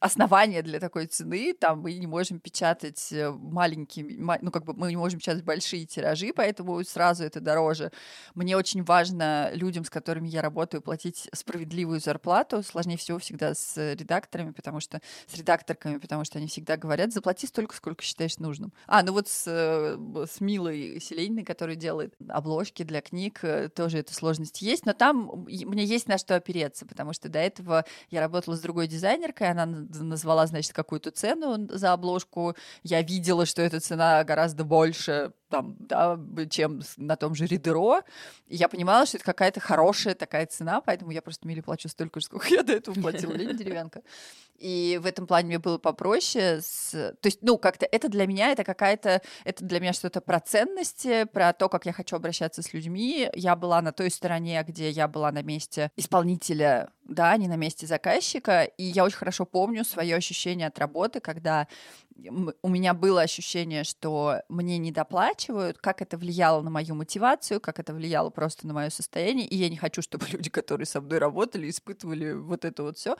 [0.00, 4.06] основания для такой цены, там мы не можем печатать маленькие,
[4.40, 7.92] ну, как бы мы не можем печатать большие тиражи, поэтому сразу это дороже.
[8.34, 12.62] Мне очень важно людям, с которыми я работаю, платить справедливую зарплату.
[12.62, 17.46] Сложнее всего всегда с редакторами, потому что с редакторками, потому что они всегда говорят, заплати
[17.46, 18.72] столько, сколько считаешь нужным.
[18.86, 23.98] А, ну вот с, э, с Милой Селениной, которая делает обложки для книг, э, тоже
[23.98, 28.20] эта сложность есть, но там мне есть на что опереться, потому что до этого я
[28.20, 33.80] работала с другой дизайнеркой, она назвала, значит, какую-то цену за обложку, я видела, что эта
[33.80, 36.18] цена гораздо больше, там, да,
[36.50, 38.02] чем на том же Ридеро.
[38.48, 42.26] я понимала, что это какая-то хорошая такая цена, поэтому я просто Миле плачу столько же,
[42.26, 44.02] сколько я до этого платила Лене Деревянко.
[44.58, 46.60] И в этом плане мне было попроще.
[46.62, 46.90] С...
[46.90, 51.24] То есть, ну, как-то это для меня, это какая-то, это для меня что-то про ценности,
[51.24, 53.28] про то, как я хочу обращаться с людьми.
[53.34, 57.86] Я была на той стороне, где я была на месте исполнителя, да, не на месте
[57.86, 58.64] заказчика.
[58.64, 61.68] И я очень хорошо помню свое ощущение от работы, когда
[62.62, 67.78] у меня было ощущение, что мне не доплачивают, как это влияло на мою мотивацию, как
[67.78, 71.18] это влияло просто на мое состояние, и я не хочу, чтобы люди, которые со мной
[71.18, 73.16] работали, испытывали вот это вот все.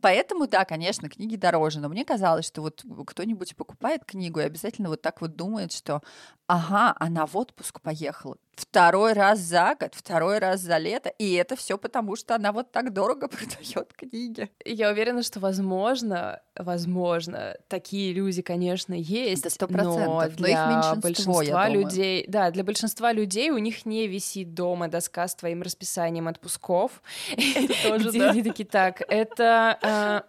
[0.00, 4.88] Поэтому, да, конечно, книги дороже, но мне казалось, что вот кто-нибудь покупает книгу и обязательно
[4.88, 6.02] вот так вот думает, что
[6.50, 8.36] ага, она в отпуск поехала.
[8.56, 12.72] Второй раз за год, второй раз за лето, и это все потому, что она вот
[12.72, 14.50] так дорого продает книги.
[14.64, 22.24] Я уверена, что возможно, возможно, такие люди, конечно, есть, да, но для но большинства людей,
[22.28, 27.02] да, для большинства людей у них не висит дома доска с твоим расписанием отпусков,
[27.36, 30.24] где они такие, так, это а,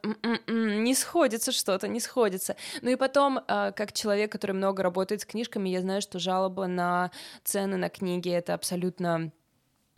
[0.48, 2.56] не сходится что-то, не сходится.
[2.82, 6.68] Ну и потом, а, как человек, который много работает с книжками, я знаю, что жалоба
[6.68, 7.12] на
[7.44, 9.32] цены на книги это абсолютно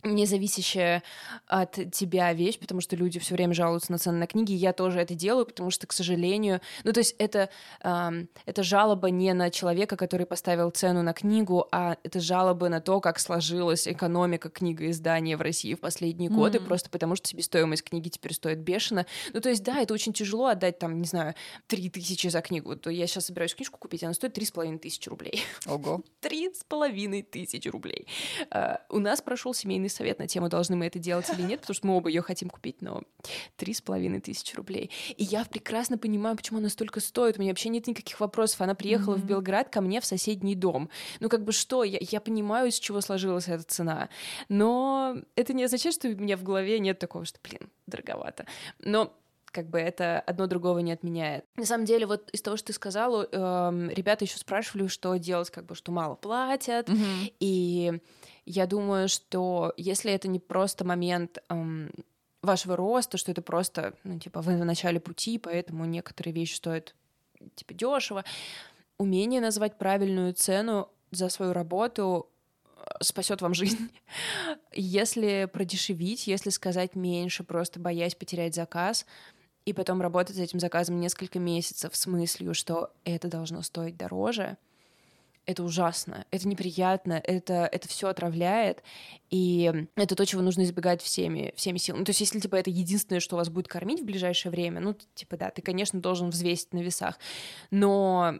[0.04, 1.02] независящая
[1.46, 5.00] от тебя вещь, потому что люди все время жалуются на цены на книги, я тоже
[5.00, 7.48] это делаю, потому что, к сожалению, ну то есть это,
[7.82, 12.80] эм, это жалоба не на человека, который поставил цену на книгу, а это жалоба на
[12.80, 16.34] то, как сложилась экономика книгоиздания в России в последние mm-hmm.
[16.34, 19.06] годы, просто потому что себестоимость книги теперь стоит бешено.
[19.32, 21.34] Ну то есть да, это очень тяжело отдать там, не знаю,
[21.66, 22.76] три тысячи за книгу.
[22.76, 25.42] То я сейчас собираюсь книжку купить, она стоит три с половиной тысячи рублей.
[25.66, 26.02] Ого.
[26.20, 28.06] Три с половиной тысячи рублей.
[28.50, 31.74] Uh, у нас прошел семейный совет на тему, должны мы это делать или нет, потому
[31.74, 33.02] что мы оба ее хотим купить, но
[33.56, 34.90] три с половиной тысячи рублей.
[35.16, 37.38] И я прекрасно понимаю, почему она столько стоит.
[37.38, 38.60] У меня вообще нет никаких вопросов.
[38.60, 39.20] Она приехала mm-hmm.
[39.20, 40.90] в Белград ко мне в соседний дом.
[41.20, 44.08] Ну, как бы что, я, я понимаю, из чего сложилась эта цена.
[44.48, 48.46] Но это не означает, что у меня в голове нет такого, что, блин, дороговато.
[48.78, 49.12] Но
[49.54, 51.44] как бы это одно другого не отменяет.
[51.56, 55.50] На самом деле, вот из того, что ты сказала, э, ребята еще спрашивали, что делать,
[55.50, 57.34] как бы, что мало платят, mm-hmm.
[57.38, 58.00] и
[58.46, 61.90] я думаю, что если это не просто момент эм,
[62.42, 66.94] вашего роста, что это просто, ну, типа, вы в начале пути, поэтому некоторые вещи стоят,
[67.54, 68.24] типа, дешево,
[68.98, 72.28] умение назвать правильную цену за свою работу
[72.76, 73.90] э, спасет вам жизнь.
[74.72, 79.06] Если продешевить, если сказать меньше, просто боясь потерять заказ,
[79.64, 84.58] и потом работать с этим заказом несколько месяцев с мыслью, что это должно стоить дороже—
[85.46, 88.82] это ужасно, это неприятно, это, это все отравляет,
[89.30, 92.00] и это то, чего нужно избегать всеми, всеми силами.
[92.00, 94.96] Ну, то есть, если, типа, это единственное, что вас будет кормить в ближайшее время, ну,
[95.14, 97.18] типа, да, ты, конечно, должен взвесить на весах,
[97.70, 98.36] но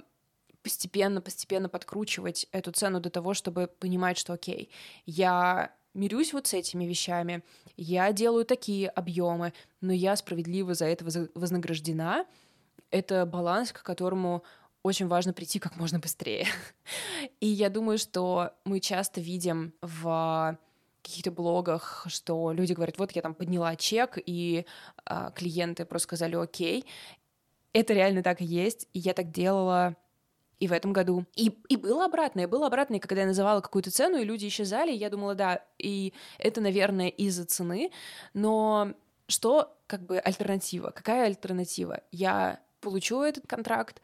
[0.62, 4.70] постепенно, постепенно подкручивать эту цену до того, чтобы понимать, что, окей,
[5.04, 7.42] я мирюсь вот с этими вещами,
[7.76, 12.26] я делаю такие объемы, но я справедливо за это вознаграждена.
[12.90, 14.44] Это баланс, к которому
[14.84, 16.46] очень важно прийти как можно быстрее.
[17.40, 20.58] И я думаю, что мы часто видим в
[21.02, 24.64] каких-то блогах, что люди говорят, вот я там подняла чек, и
[25.04, 26.86] а, клиенты просто сказали окей.
[27.74, 29.96] Это реально так и есть, и я так делала
[30.60, 31.26] и в этом году.
[31.34, 34.96] И, и было обратное, было обратное, когда я называла какую-то цену, и люди исчезали, и
[34.96, 37.90] я думала, да, и это, наверное, из-за цены,
[38.32, 38.94] но
[39.28, 40.90] что как бы альтернатива?
[40.90, 42.00] Какая альтернатива?
[42.12, 44.00] Я получу этот контракт,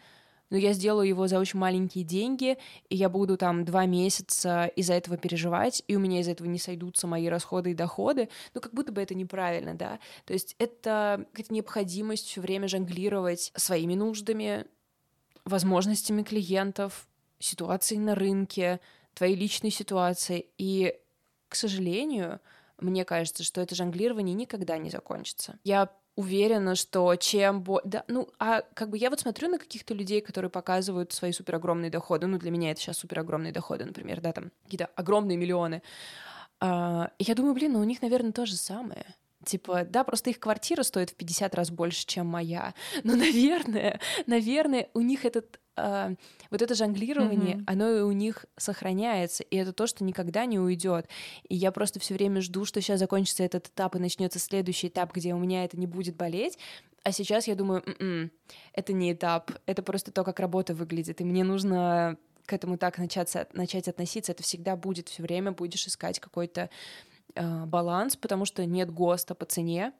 [0.51, 4.94] но я сделаю его за очень маленькие деньги, и я буду там два месяца из-за
[4.94, 8.74] этого переживать, и у меня из этого не сойдутся мои расходы и доходы, ну как
[8.74, 14.66] будто бы это неправильно, да, то есть это какая-то необходимость все время жонглировать своими нуждами,
[15.44, 18.80] возможностями клиентов, ситуацией на рынке,
[19.14, 20.94] твоей личной ситуацией, и,
[21.48, 22.40] к сожалению,
[22.78, 25.59] мне кажется, что это жонглирование никогда не закончится.
[25.64, 25.90] Я
[26.20, 27.88] уверена, что чем больше...
[27.88, 31.56] Да, ну, а как бы я вот смотрю на каких-то людей, которые показывают свои супер
[31.56, 35.36] огромные доходы, ну, для меня это сейчас супер огромные доходы, например, да, там какие-то огромные
[35.36, 35.82] миллионы.
[36.60, 39.06] А, я думаю, блин, ну у них, наверное, то же самое.
[39.45, 42.74] Типа, да, просто их квартира стоит в 50 раз больше, чем моя.
[43.05, 46.14] Но, наверное, наверное, у них этот э,
[46.51, 47.64] вот это жонглирование, mm-hmm.
[47.66, 51.09] оно у них сохраняется, и это то, что никогда не уйдет.
[51.49, 55.14] И я просто все время жду, что сейчас закончится этот этап и начнется следующий этап,
[55.14, 56.59] где у меня это не будет болеть.
[57.03, 58.30] А сейчас я думаю, м-м,
[58.74, 62.99] это не этап, это просто то, как работа выглядит, и мне нужно к этому так
[62.99, 64.32] начаться, начать относиться.
[64.32, 66.68] Это всегда будет, все время будешь искать какой-то
[67.37, 69.93] баланс, потому что нет ГОСТа по цене,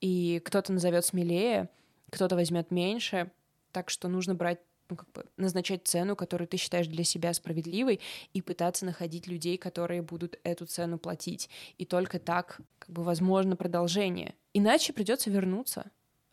[0.00, 1.68] и кто-то назовет смелее,
[2.10, 3.30] кто-то возьмет меньше,
[3.72, 4.60] так что нужно брать
[4.90, 8.00] ну, как бы назначать цену, которую ты считаешь для себя справедливой,
[8.32, 11.48] и пытаться находить людей, которые будут эту цену платить.
[11.78, 14.34] И только так, как бы, возможно продолжение.
[14.52, 15.90] Иначе придется вернуться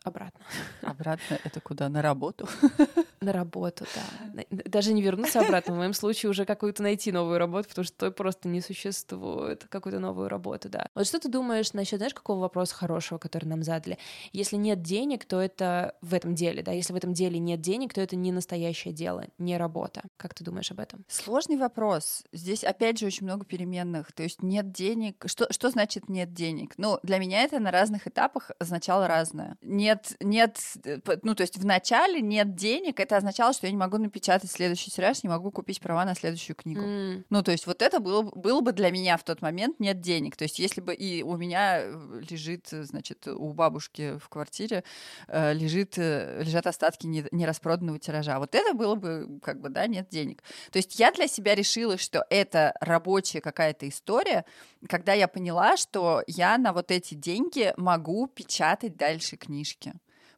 [0.08, 0.44] обратно.
[0.82, 1.88] Обратно это куда?
[1.88, 2.48] На работу?
[3.20, 4.44] На работу, да.
[4.50, 8.12] Даже не вернуться обратно, в моем случае уже какую-то найти новую работу, потому что той
[8.12, 9.66] просто не существует.
[9.68, 10.88] Какую-то новую работу, да.
[10.94, 13.98] Вот что ты думаешь насчет, знаешь, какого вопроса хорошего, который нам задали?
[14.32, 16.72] Если нет денег, то это в этом деле, да?
[16.72, 20.02] Если в этом деле нет денег, то это не настоящее дело, не работа.
[20.16, 21.04] Как ты думаешь об этом?
[21.08, 22.22] Сложный вопрос.
[22.32, 24.12] Здесь, опять же, очень много переменных.
[24.12, 25.24] То есть нет денег.
[25.26, 26.74] Что, что значит нет денег?
[26.76, 29.56] Ну, для меня это на разных этапах означало разное.
[29.62, 33.78] Нет, нет, э, ну, то есть в начале нет денег, это означало, что я не
[33.78, 36.80] могу напечатать следующий тираж, не могу купить права на следующую книгу.
[36.80, 37.24] М.
[37.30, 40.36] Ну, то есть вот это было, было бы для меня в тот момент нет денег.
[40.36, 44.84] То есть если бы и у меня э, лежит, э, значит, у бабушки в квартире
[45.28, 48.38] э, лежит, лежат остатки не- нераспроданного тиража.
[48.38, 50.42] Вот это было бы, как бы, да, нет денег.
[50.70, 54.44] То есть я для себя решила, что это рабочая какая-то история,
[54.88, 59.87] когда я поняла, что я на вот эти деньги могу печатать дальше книжки.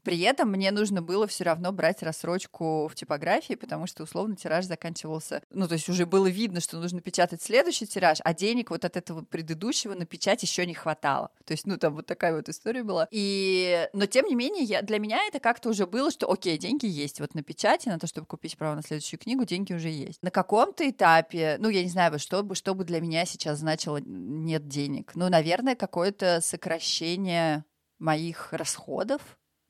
[0.03, 4.65] При этом мне нужно было все равно брать рассрочку в типографии, потому что условно тираж
[4.65, 5.43] заканчивался.
[5.51, 8.97] Ну, то есть уже было видно, что нужно печатать следующий тираж, а денег вот от
[8.97, 11.31] этого предыдущего на печать еще не хватало.
[11.45, 13.09] То есть, ну, там вот такая вот история была.
[13.11, 13.89] И...
[13.93, 14.83] Но тем не менее, я...
[14.83, 17.21] для меня это как-то уже было, что окей, деньги есть.
[17.21, 20.23] Вот на печати, на то, чтобы купить право на следующую книгу, деньги уже есть.
[20.23, 23.99] На каком-то этапе, ну, я не знаю, что бы, что бы для меня сейчас значило
[23.99, 25.13] нет денег.
[25.15, 27.65] Ну, наверное, какое-то сокращение
[27.99, 29.21] моих расходов,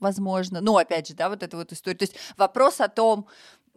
[0.00, 0.60] возможно.
[0.60, 1.96] Ну, опять же, да, вот эта вот история.
[1.96, 3.26] То есть вопрос о том,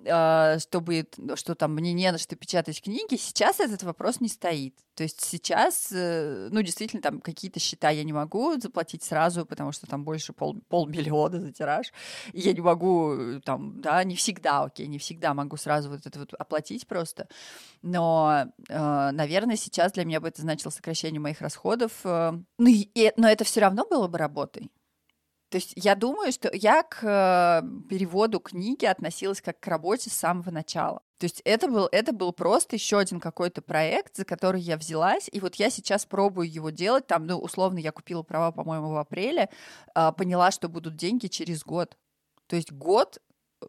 [0.05, 4.75] э, чтобы, что там мне не на что печатать книги, сейчас этот вопрос не стоит.
[4.95, 9.71] То есть сейчас, э, ну, действительно, там какие-то счета я не могу заплатить сразу, потому
[9.71, 11.91] что там больше пол, полмиллиона за тираж.
[12.33, 16.19] Я не могу, э, там, да, не всегда, окей, не всегда могу сразу вот это
[16.19, 17.27] вот оплатить просто.
[17.81, 21.91] Но, наверное, сейчас для меня бы это значило сокращение моих расходов.
[22.03, 24.71] Ну, но это все равно было бы работой.
[25.53, 30.13] То есть я думаю, что я к э, переводу книги относилась как к работе с
[30.13, 31.03] самого начала.
[31.19, 35.29] То есть это был, это был просто еще один какой-то проект, за который я взялась,
[35.31, 37.05] и вот я сейчас пробую его делать.
[37.05, 39.47] Там, ну, условно, я купила права, по-моему, в апреле,
[39.93, 41.99] а, поняла, что будут деньги через год.
[42.47, 43.19] То есть год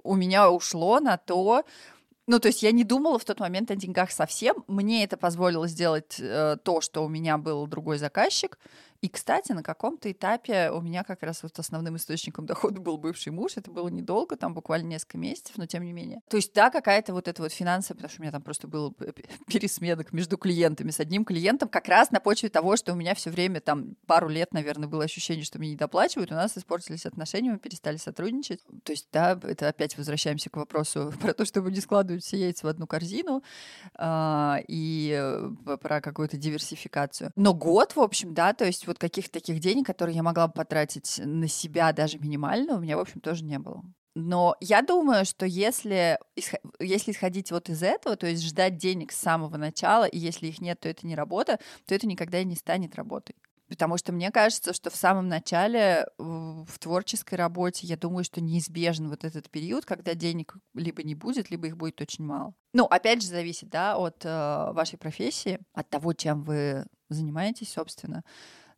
[0.02, 1.64] у меня ушло на то,
[2.26, 4.64] ну, то есть я не думала в тот момент о деньгах совсем.
[4.68, 8.58] Мне это позволило сделать э, то, что у меня был другой заказчик.
[9.00, 13.32] И, кстати, на каком-то этапе у меня как раз вот основным источником дохода был бывший
[13.32, 13.52] муж.
[13.56, 16.20] Это было недолго, там буквально несколько месяцев, но тем не менее.
[16.28, 19.12] То есть, да, какая-то вот эта вот финансовая, потому что у меня там просто п-
[19.46, 20.90] пересменок между клиентами.
[20.90, 24.28] С одним клиентом как раз на почве того, что у меня все время там пару
[24.28, 28.60] лет, наверное, было ощущение, что мне не доплачивают, у нас испортились отношения, мы перестали сотрудничать.
[28.82, 32.66] То есть, да, это опять возвращаемся к вопросу про то, чтобы не складывать все яйца
[32.66, 33.42] в одну корзину
[33.94, 37.30] а, и э, про какую-то диверсификацию.
[37.36, 40.54] Но год, в общем, да, то есть вот каких-то таких денег, которые я могла бы
[40.54, 43.82] потратить на себя даже минимально, у меня, в общем, тоже не было.
[44.14, 46.18] Но я думаю, что если,
[46.78, 50.60] если исходить вот из этого, то есть ждать денег с самого начала, и если их
[50.60, 53.34] нет, то это не работа, то это никогда и не станет работой.
[53.68, 59.08] Потому что мне кажется, что в самом начале в творческой работе, я думаю, что неизбежен
[59.08, 62.54] вот этот период, когда денег либо не будет, либо их будет очень мало.
[62.72, 64.28] Ну, опять же, зависит, да, от э,
[64.72, 68.22] вашей профессии, от того, чем вы занимаетесь, собственно.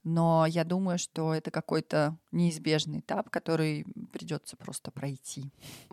[0.07, 5.51] Но я думаю, что это какой-то неизбежный этап, который придется просто пройти.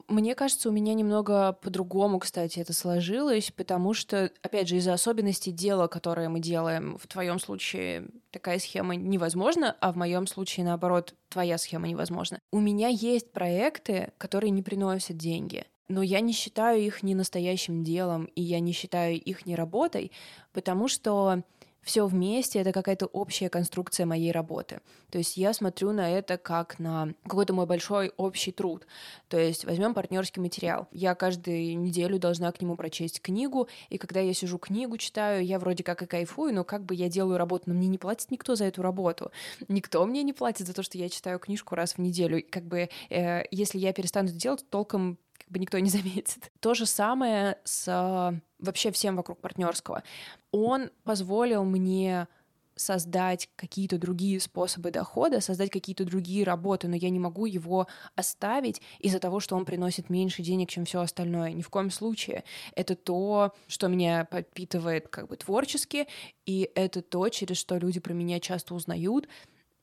[0.08, 5.52] Мне кажется, у меня немного по-другому, кстати, это сложилось, потому что, опять же, из-за особенностей
[5.52, 11.16] дела, которое мы делаем, в твоем случае такая схема невозможна, а в моем случае, наоборот,
[11.30, 12.40] твоя схема невозможна.
[12.52, 15.66] У меня есть проекты, которые не приносят деньги.
[15.90, 20.12] Но я не считаю их не настоящим делом, и я не считаю их не работой,
[20.54, 21.44] потому что
[21.84, 24.80] все вместе это какая-то общая конструкция моей работы.
[25.12, 28.88] То есть я смотрю на это как на какой-то мой большой общий труд.
[29.28, 30.88] То есть возьмем партнерский материал.
[30.92, 35.60] Я каждую неделю должна к нему прочесть книгу, и когда я сижу книгу читаю, я
[35.60, 38.56] вроде как и кайфую, но как бы я делаю работу, но мне не платит никто
[38.56, 39.32] за эту работу.
[39.68, 42.40] Никто мне не платит за то, что я читаю книжку раз в неделю.
[42.40, 45.18] И как бы э, если я перестану это делать, толком
[45.54, 46.52] бы никто не заметит.
[46.60, 50.04] То же самое с э, вообще всем вокруг партнерского.
[50.52, 52.28] Он позволил мне
[52.76, 58.82] создать какие-то другие способы дохода, создать какие-то другие работы, но я не могу его оставить
[59.00, 61.52] из-за того, что он приносит меньше денег, чем все остальное.
[61.52, 62.44] Ни в коем случае.
[62.76, 66.08] Это то, что меня подпитывает как бы творчески,
[66.46, 69.28] и это то, через что люди про меня часто узнают,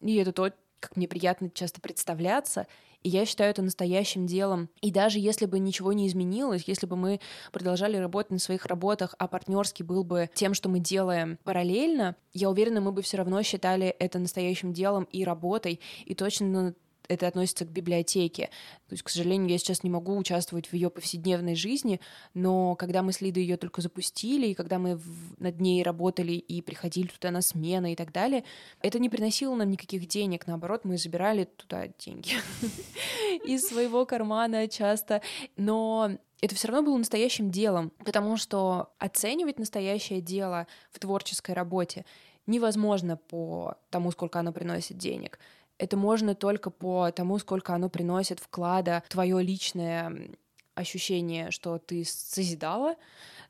[0.00, 0.50] и это то,
[0.81, 2.66] как мне приятно часто представляться,
[3.03, 4.68] и я считаю это настоящим делом.
[4.81, 7.20] И даже если бы ничего не изменилось, если бы мы
[7.53, 12.51] продолжали работать на своих работах, а партнерский был бы тем, что мы делаем параллельно, я
[12.51, 16.74] уверена, мы бы все равно считали это настоящим делом и работой, и точно
[17.11, 18.50] это относится к библиотеке.
[18.88, 22.00] То есть, к сожалению, я сейчас не могу участвовать в ее повседневной жизни,
[22.34, 25.00] но когда мы с Лидой ее только запустили, и когда мы
[25.38, 28.44] над ней работали и приходили туда на смены и так далее,
[28.80, 32.34] это не приносило нам никаких денег, наоборот, мы забирали туда деньги
[33.44, 35.20] из своего кармана часто,
[35.56, 42.04] но это все равно было настоящим делом, потому что оценивать настоящее дело в творческой работе
[42.46, 45.38] невозможно по тому, сколько оно приносит денег.
[45.81, 50.28] Это можно только по тому, сколько оно приносит вклада твое личное
[50.74, 52.97] ощущение, что ты созидала,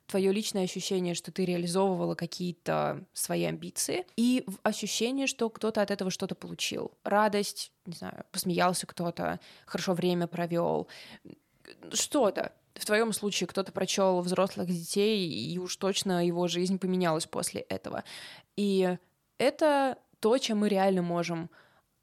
[0.07, 6.09] твое личное ощущение, что ты реализовывала какие-то свои амбиции, и ощущение, что кто-то от этого
[6.09, 6.93] что-то получил.
[7.03, 10.87] Радость, не знаю, посмеялся кто-то, хорошо время провел,
[11.91, 12.53] что-то.
[12.75, 18.05] В твоем случае кто-то прочел взрослых детей, и уж точно его жизнь поменялась после этого.
[18.55, 18.97] И
[19.37, 21.49] это то, чем мы реально можем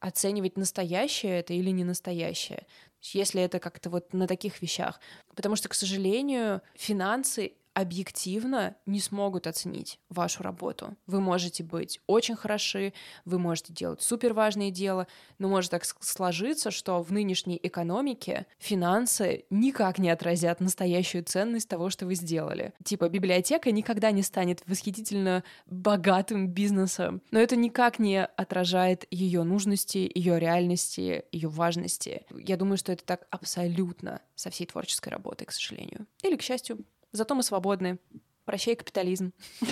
[0.01, 2.67] оценивать, настоящее это или не настоящее.
[3.01, 5.01] Если это как-то вот на таких вещах.
[5.35, 10.97] Потому что, к сожалению, финансы объективно не смогут оценить вашу работу.
[11.07, 12.93] Вы можете быть очень хороши,
[13.25, 15.07] вы можете делать супер важное дело,
[15.39, 21.89] но может так сложиться, что в нынешней экономике финансы никак не отразят настоящую ценность того,
[21.89, 22.73] что вы сделали.
[22.83, 30.11] Типа библиотека никогда не станет восхитительно богатым бизнесом, но это никак не отражает ее нужности,
[30.13, 32.27] ее реальности, ее важности.
[32.35, 36.09] Я думаю, что это так абсолютно со всей творческой работой, к сожалению.
[36.25, 36.85] Или к счастью.
[37.13, 37.99] Зато мы свободны.
[38.45, 39.33] Прощай, капитализм.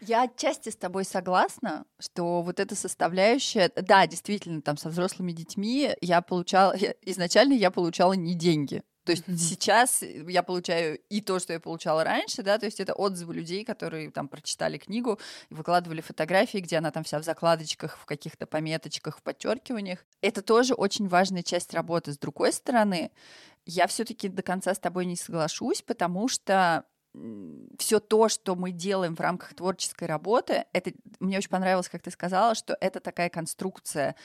[0.00, 5.94] Я отчасти с тобой согласна, что вот эта составляющая, да, действительно, там со взрослыми детьми
[6.00, 9.36] я получала, я, изначально я получала не деньги, то есть mm-hmm.
[9.36, 13.64] сейчас я получаю и то, что я получала раньше, да, то есть это отзывы людей,
[13.64, 15.18] которые там прочитали книгу
[15.50, 20.04] выкладывали фотографии, где она там вся в закладочках, в каких-то пометочках, в подчеркиваниях.
[20.20, 22.12] Это тоже очень важная часть работы.
[22.12, 23.10] С другой стороны,
[23.64, 26.84] я все-таки до конца с тобой не соглашусь, потому что
[27.78, 32.10] все то, что мы делаем в рамках творческой работы, это мне очень понравилось, как ты
[32.10, 34.16] сказала, что это такая конструкция,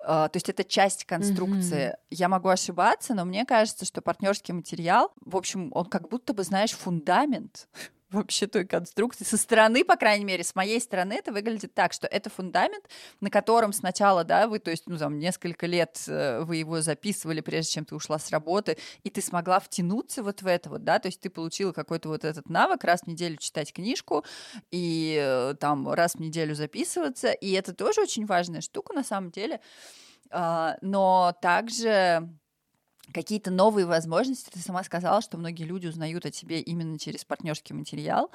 [0.00, 1.90] э, то есть это часть конструкции.
[1.90, 1.98] Mm-hmm.
[2.10, 6.42] Я могу ошибаться, но мне кажется, что партнерский материал, в общем, он как будто бы,
[6.42, 7.68] знаешь, фундамент
[8.12, 9.24] вообще той конструкции.
[9.24, 12.84] Со стороны, по крайней мере, с моей стороны это выглядит так, что это фундамент,
[13.20, 17.40] на котором сначала, да, вы, то есть, ну, там, несколько лет э, вы его записывали,
[17.40, 20.98] прежде чем ты ушла с работы, и ты смогла втянуться вот в это вот, да,
[20.98, 24.24] то есть ты получила какой-то вот этот навык раз в неделю читать книжку
[24.70, 29.30] и э, там раз в неделю записываться, и это тоже очень важная штука на самом
[29.30, 29.60] деле,
[30.30, 32.28] а, но также
[33.12, 34.50] какие-то новые возможности.
[34.50, 38.30] Ты сама сказала, что многие люди узнают о тебе именно через партнерский материал.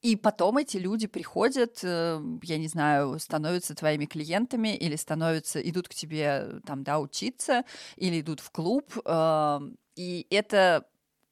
[0.00, 5.88] И потом эти люди приходят, э, я не знаю, становятся твоими клиентами или становятся, идут
[5.88, 7.64] к тебе там, да, учиться,
[7.96, 8.96] или идут в клуб.
[9.04, 10.86] Эм, и это,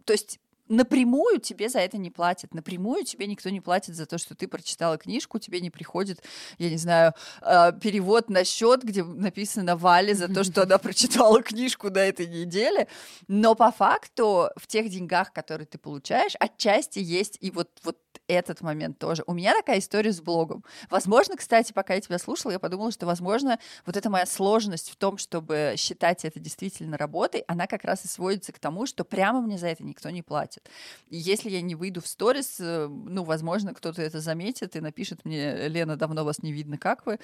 [0.04, 2.54] то есть напрямую тебе за это не платят.
[2.54, 6.22] Напрямую тебе никто не платит за то, что ты прочитала книжку, тебе не приходит,
[6.58, 11.42] я не знаю, а, перевод на счет, где написано Вале за то, что она прочитала
[11.42, 12.88] книжку на этой неделе.
[13.28, 17.98] Но по факту в тех деньгах, которые ты получаешь, отчасти есть и вот, вот
[18.28, 19.22] этот момент тоже.
[19.26, 20.64] У меня такая история с блогом.
[20.90, 24.96] Возможно, кстати, пока я тебя слушала, я подумала, что, возможно, вот эта моя сложность в
[24.96, 29.40] том, чтобы считать это действительно работой, она как раз и сводится к тому, что прямо
[29.40, 30.55] мне за это никто не платит.
[31.08, 35.24] И если я не выйду в сторис, э, ну, возможно, кто-то это заметит и напишет
[35.24, 37.18] мне, Лена, давно вас не видно, как вы.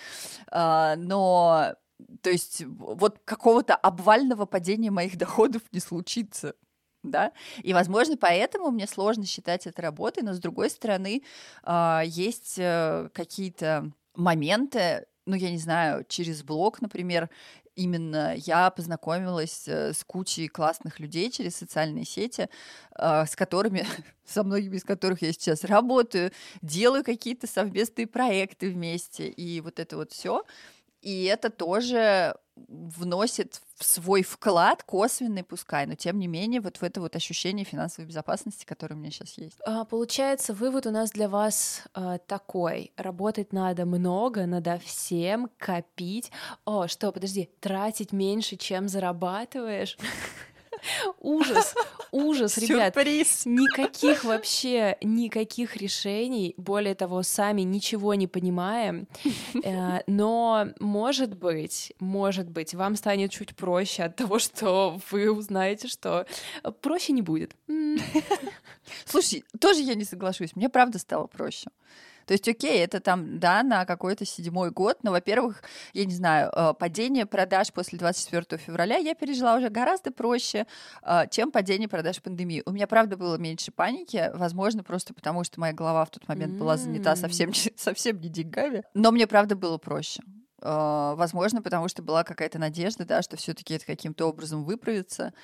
[0.50, 1.74] А, но
[2.20, 6.54] то есть вот какого-то обвального падения моих доходов не случится
[7.02, 11.22] да, и, возможно, поэтому мне сложно считать это работой, но, с другой стороны,
[11.64, 17.28] а, есть э, какие-то моменты, ну, я не знаю, через блог, например,
[17.76, 22.48] именно я познакомилась э, с кучей классных людей через социальные сети,
[22.94, 23.86] а, с которыми,
[24.24, 29.96] со многими из которых я сейчас работаю, делаю какие-то совместные проекты вместе, и вот это
[29.96, 30.44] вот все.
[31.00, 36.82] И это тоже вносит в свой вклад, косвенный пускай, но тем не менее вот в
[36.82, 39.58] это вот ощущение финансовой безопасности, которое у меня сейчас есть.
[39.64, 42.92] А, получается, вывод у нас для вас а, такой.
[42.96, 46.30] Работать надо много, надо всем копить.
[46.64, 49.96] О, что, подожди, тратить меньше, чем зарабатываешь?
[51.20, 51.74] Ужас,
[52.10, 52.94] ужас, ребят.
[52.94, 53.46] Сюрприз.
[53.46, 56.54] Никаких вообще, никаких решений.
[56.56, 59.06] Более того, сами ничего не понимаем.
[59.62, 65.88] Э, но, может быть, может быть, вам станет чуть проще от того, что вы узнаете,
[65.88, 66.26] что
[66.80, 67.54] проще не будет.
[69.04, 70.56] Слушай, тоже я не соглашусь.
[70.56, 71.70] Мне правда стало проще.
[72.32, 75.62] То есть, окей, это там, да, на какой-то седьмой год, но, во-первых,
[75.92, 80.66] я не знаю, э, падение продаж после 24 февраля я пережила уже гораздо проще,
[81.02, 82.62] э, чем падение продаж пандемии.
[82.64, 86.54] У меня, правда, было меньше паники, возможно, просто потому, что моя голова в тот момент
[86.54, 90.22] была занята совсем, совсем не деньгами, но мне, правда, было проще.
[90.62, 95.34] Э, возможно, потому что была какая-то надежда, да, что все-таки это каким-то образом выправится.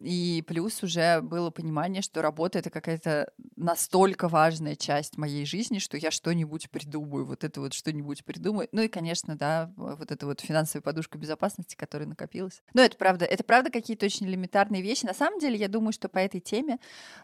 [0.00, 5.96] И плюс уже было понимание, что работа это какая-то настолько важная часть моей жизни, что
[5.96, 8.68] я что-нибудь придумаю, вот это вот что-нибудь придумаю.
[8.72, 12.62] Ну и, конечно, да, вот эта вот финансовая подушка безопасности, которая накопилась.
[12.74, 15.06] Но это правда, это правда какие-то очень элементарные вещи.
[15.06, 16.78] На самом деле, я думаю, что по этой теме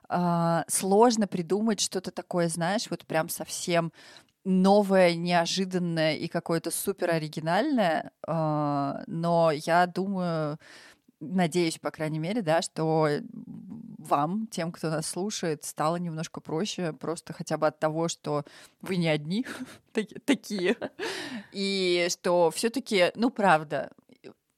[0.09, 3.93] э, сложно придумать что-то такое, знаешь, вот прям совсем
[4.45, 10.59] новое, неожиданное и какое-то супер оригинальное, э, но я думаю,
[11.23, 13.09] надеюсь, по крайней мере, да, что
[13.99, 18.45] вам, тем, кто нас слушает, стало немножко проще, просто хотя бы от того, что
[18.81, 19.47] вы не одни
[20.25, 20.77] такие,
[21.53, 23.91] и что все-таки, ну, правда,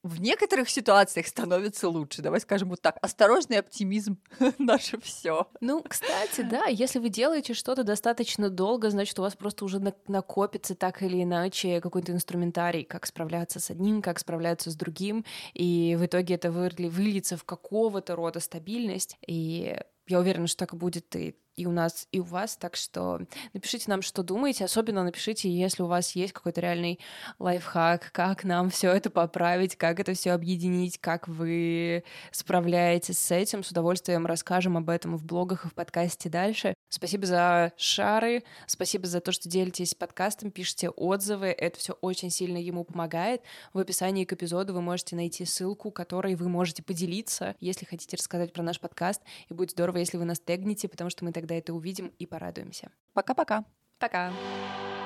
[0.05, 2.21] в некоторых ситуациях становится лучше.
[2.21, 2.97] Давай скажем вот так.
[3.01, 4.19] Осторожный оптимизм
[4.59, 5.47] наше все.
[5.61, 10.75] Ну, кстати, да, если вы делаете что-то достаточно долго, значит, у вас просто уже накопится
[10.75, 15.25] так или иначе какой-то инструментарий, как справляться с одним, как справляться с другим,
[15.55, 19.17] и в итоге это выльется в какого-то рода стабильность.
[19.25, 19.75] И
[20.07, 22.57] я уверена, что так будет и и у нас, и у вас.
[22.57, 23.21] Так что
[23.53, 24.65] напишите нам, что думаете.
[24.65, 26.99] Особенно напишите, если у вас есть какой-то реальный
[27.39, 33.63] лайфхак, как нам все это поправить, как это все объединить, как вы справляетесь с этим.
[33.63, 36.73] С удовольствием расскажем об этом в блогах и в подкасте дальше.
[36.89, 41.47] Спасибо за шары, спасибо за то, что делитесь подкастом, пишите отзывы.
[41.47, 43.41] Это все очень сильно ему помогает.
[43.73, 48.53] В описании к эпизоду вы можете найти ссылку, которой вы можете поделиться, если хотите рассказать
[48.53, 49.21] про наш подкаст.
[49.49, 52.25] И будет здорово, если вы нас тегните, потому что мы так тогда это увидим и
[52.25, 52.91] порадуемся.
[53.13, 53.65] Пока-пока.
[53.99, 54.29] Пока.
[54.29, 54.33] -пока.
[54.33, 55.04] Пока.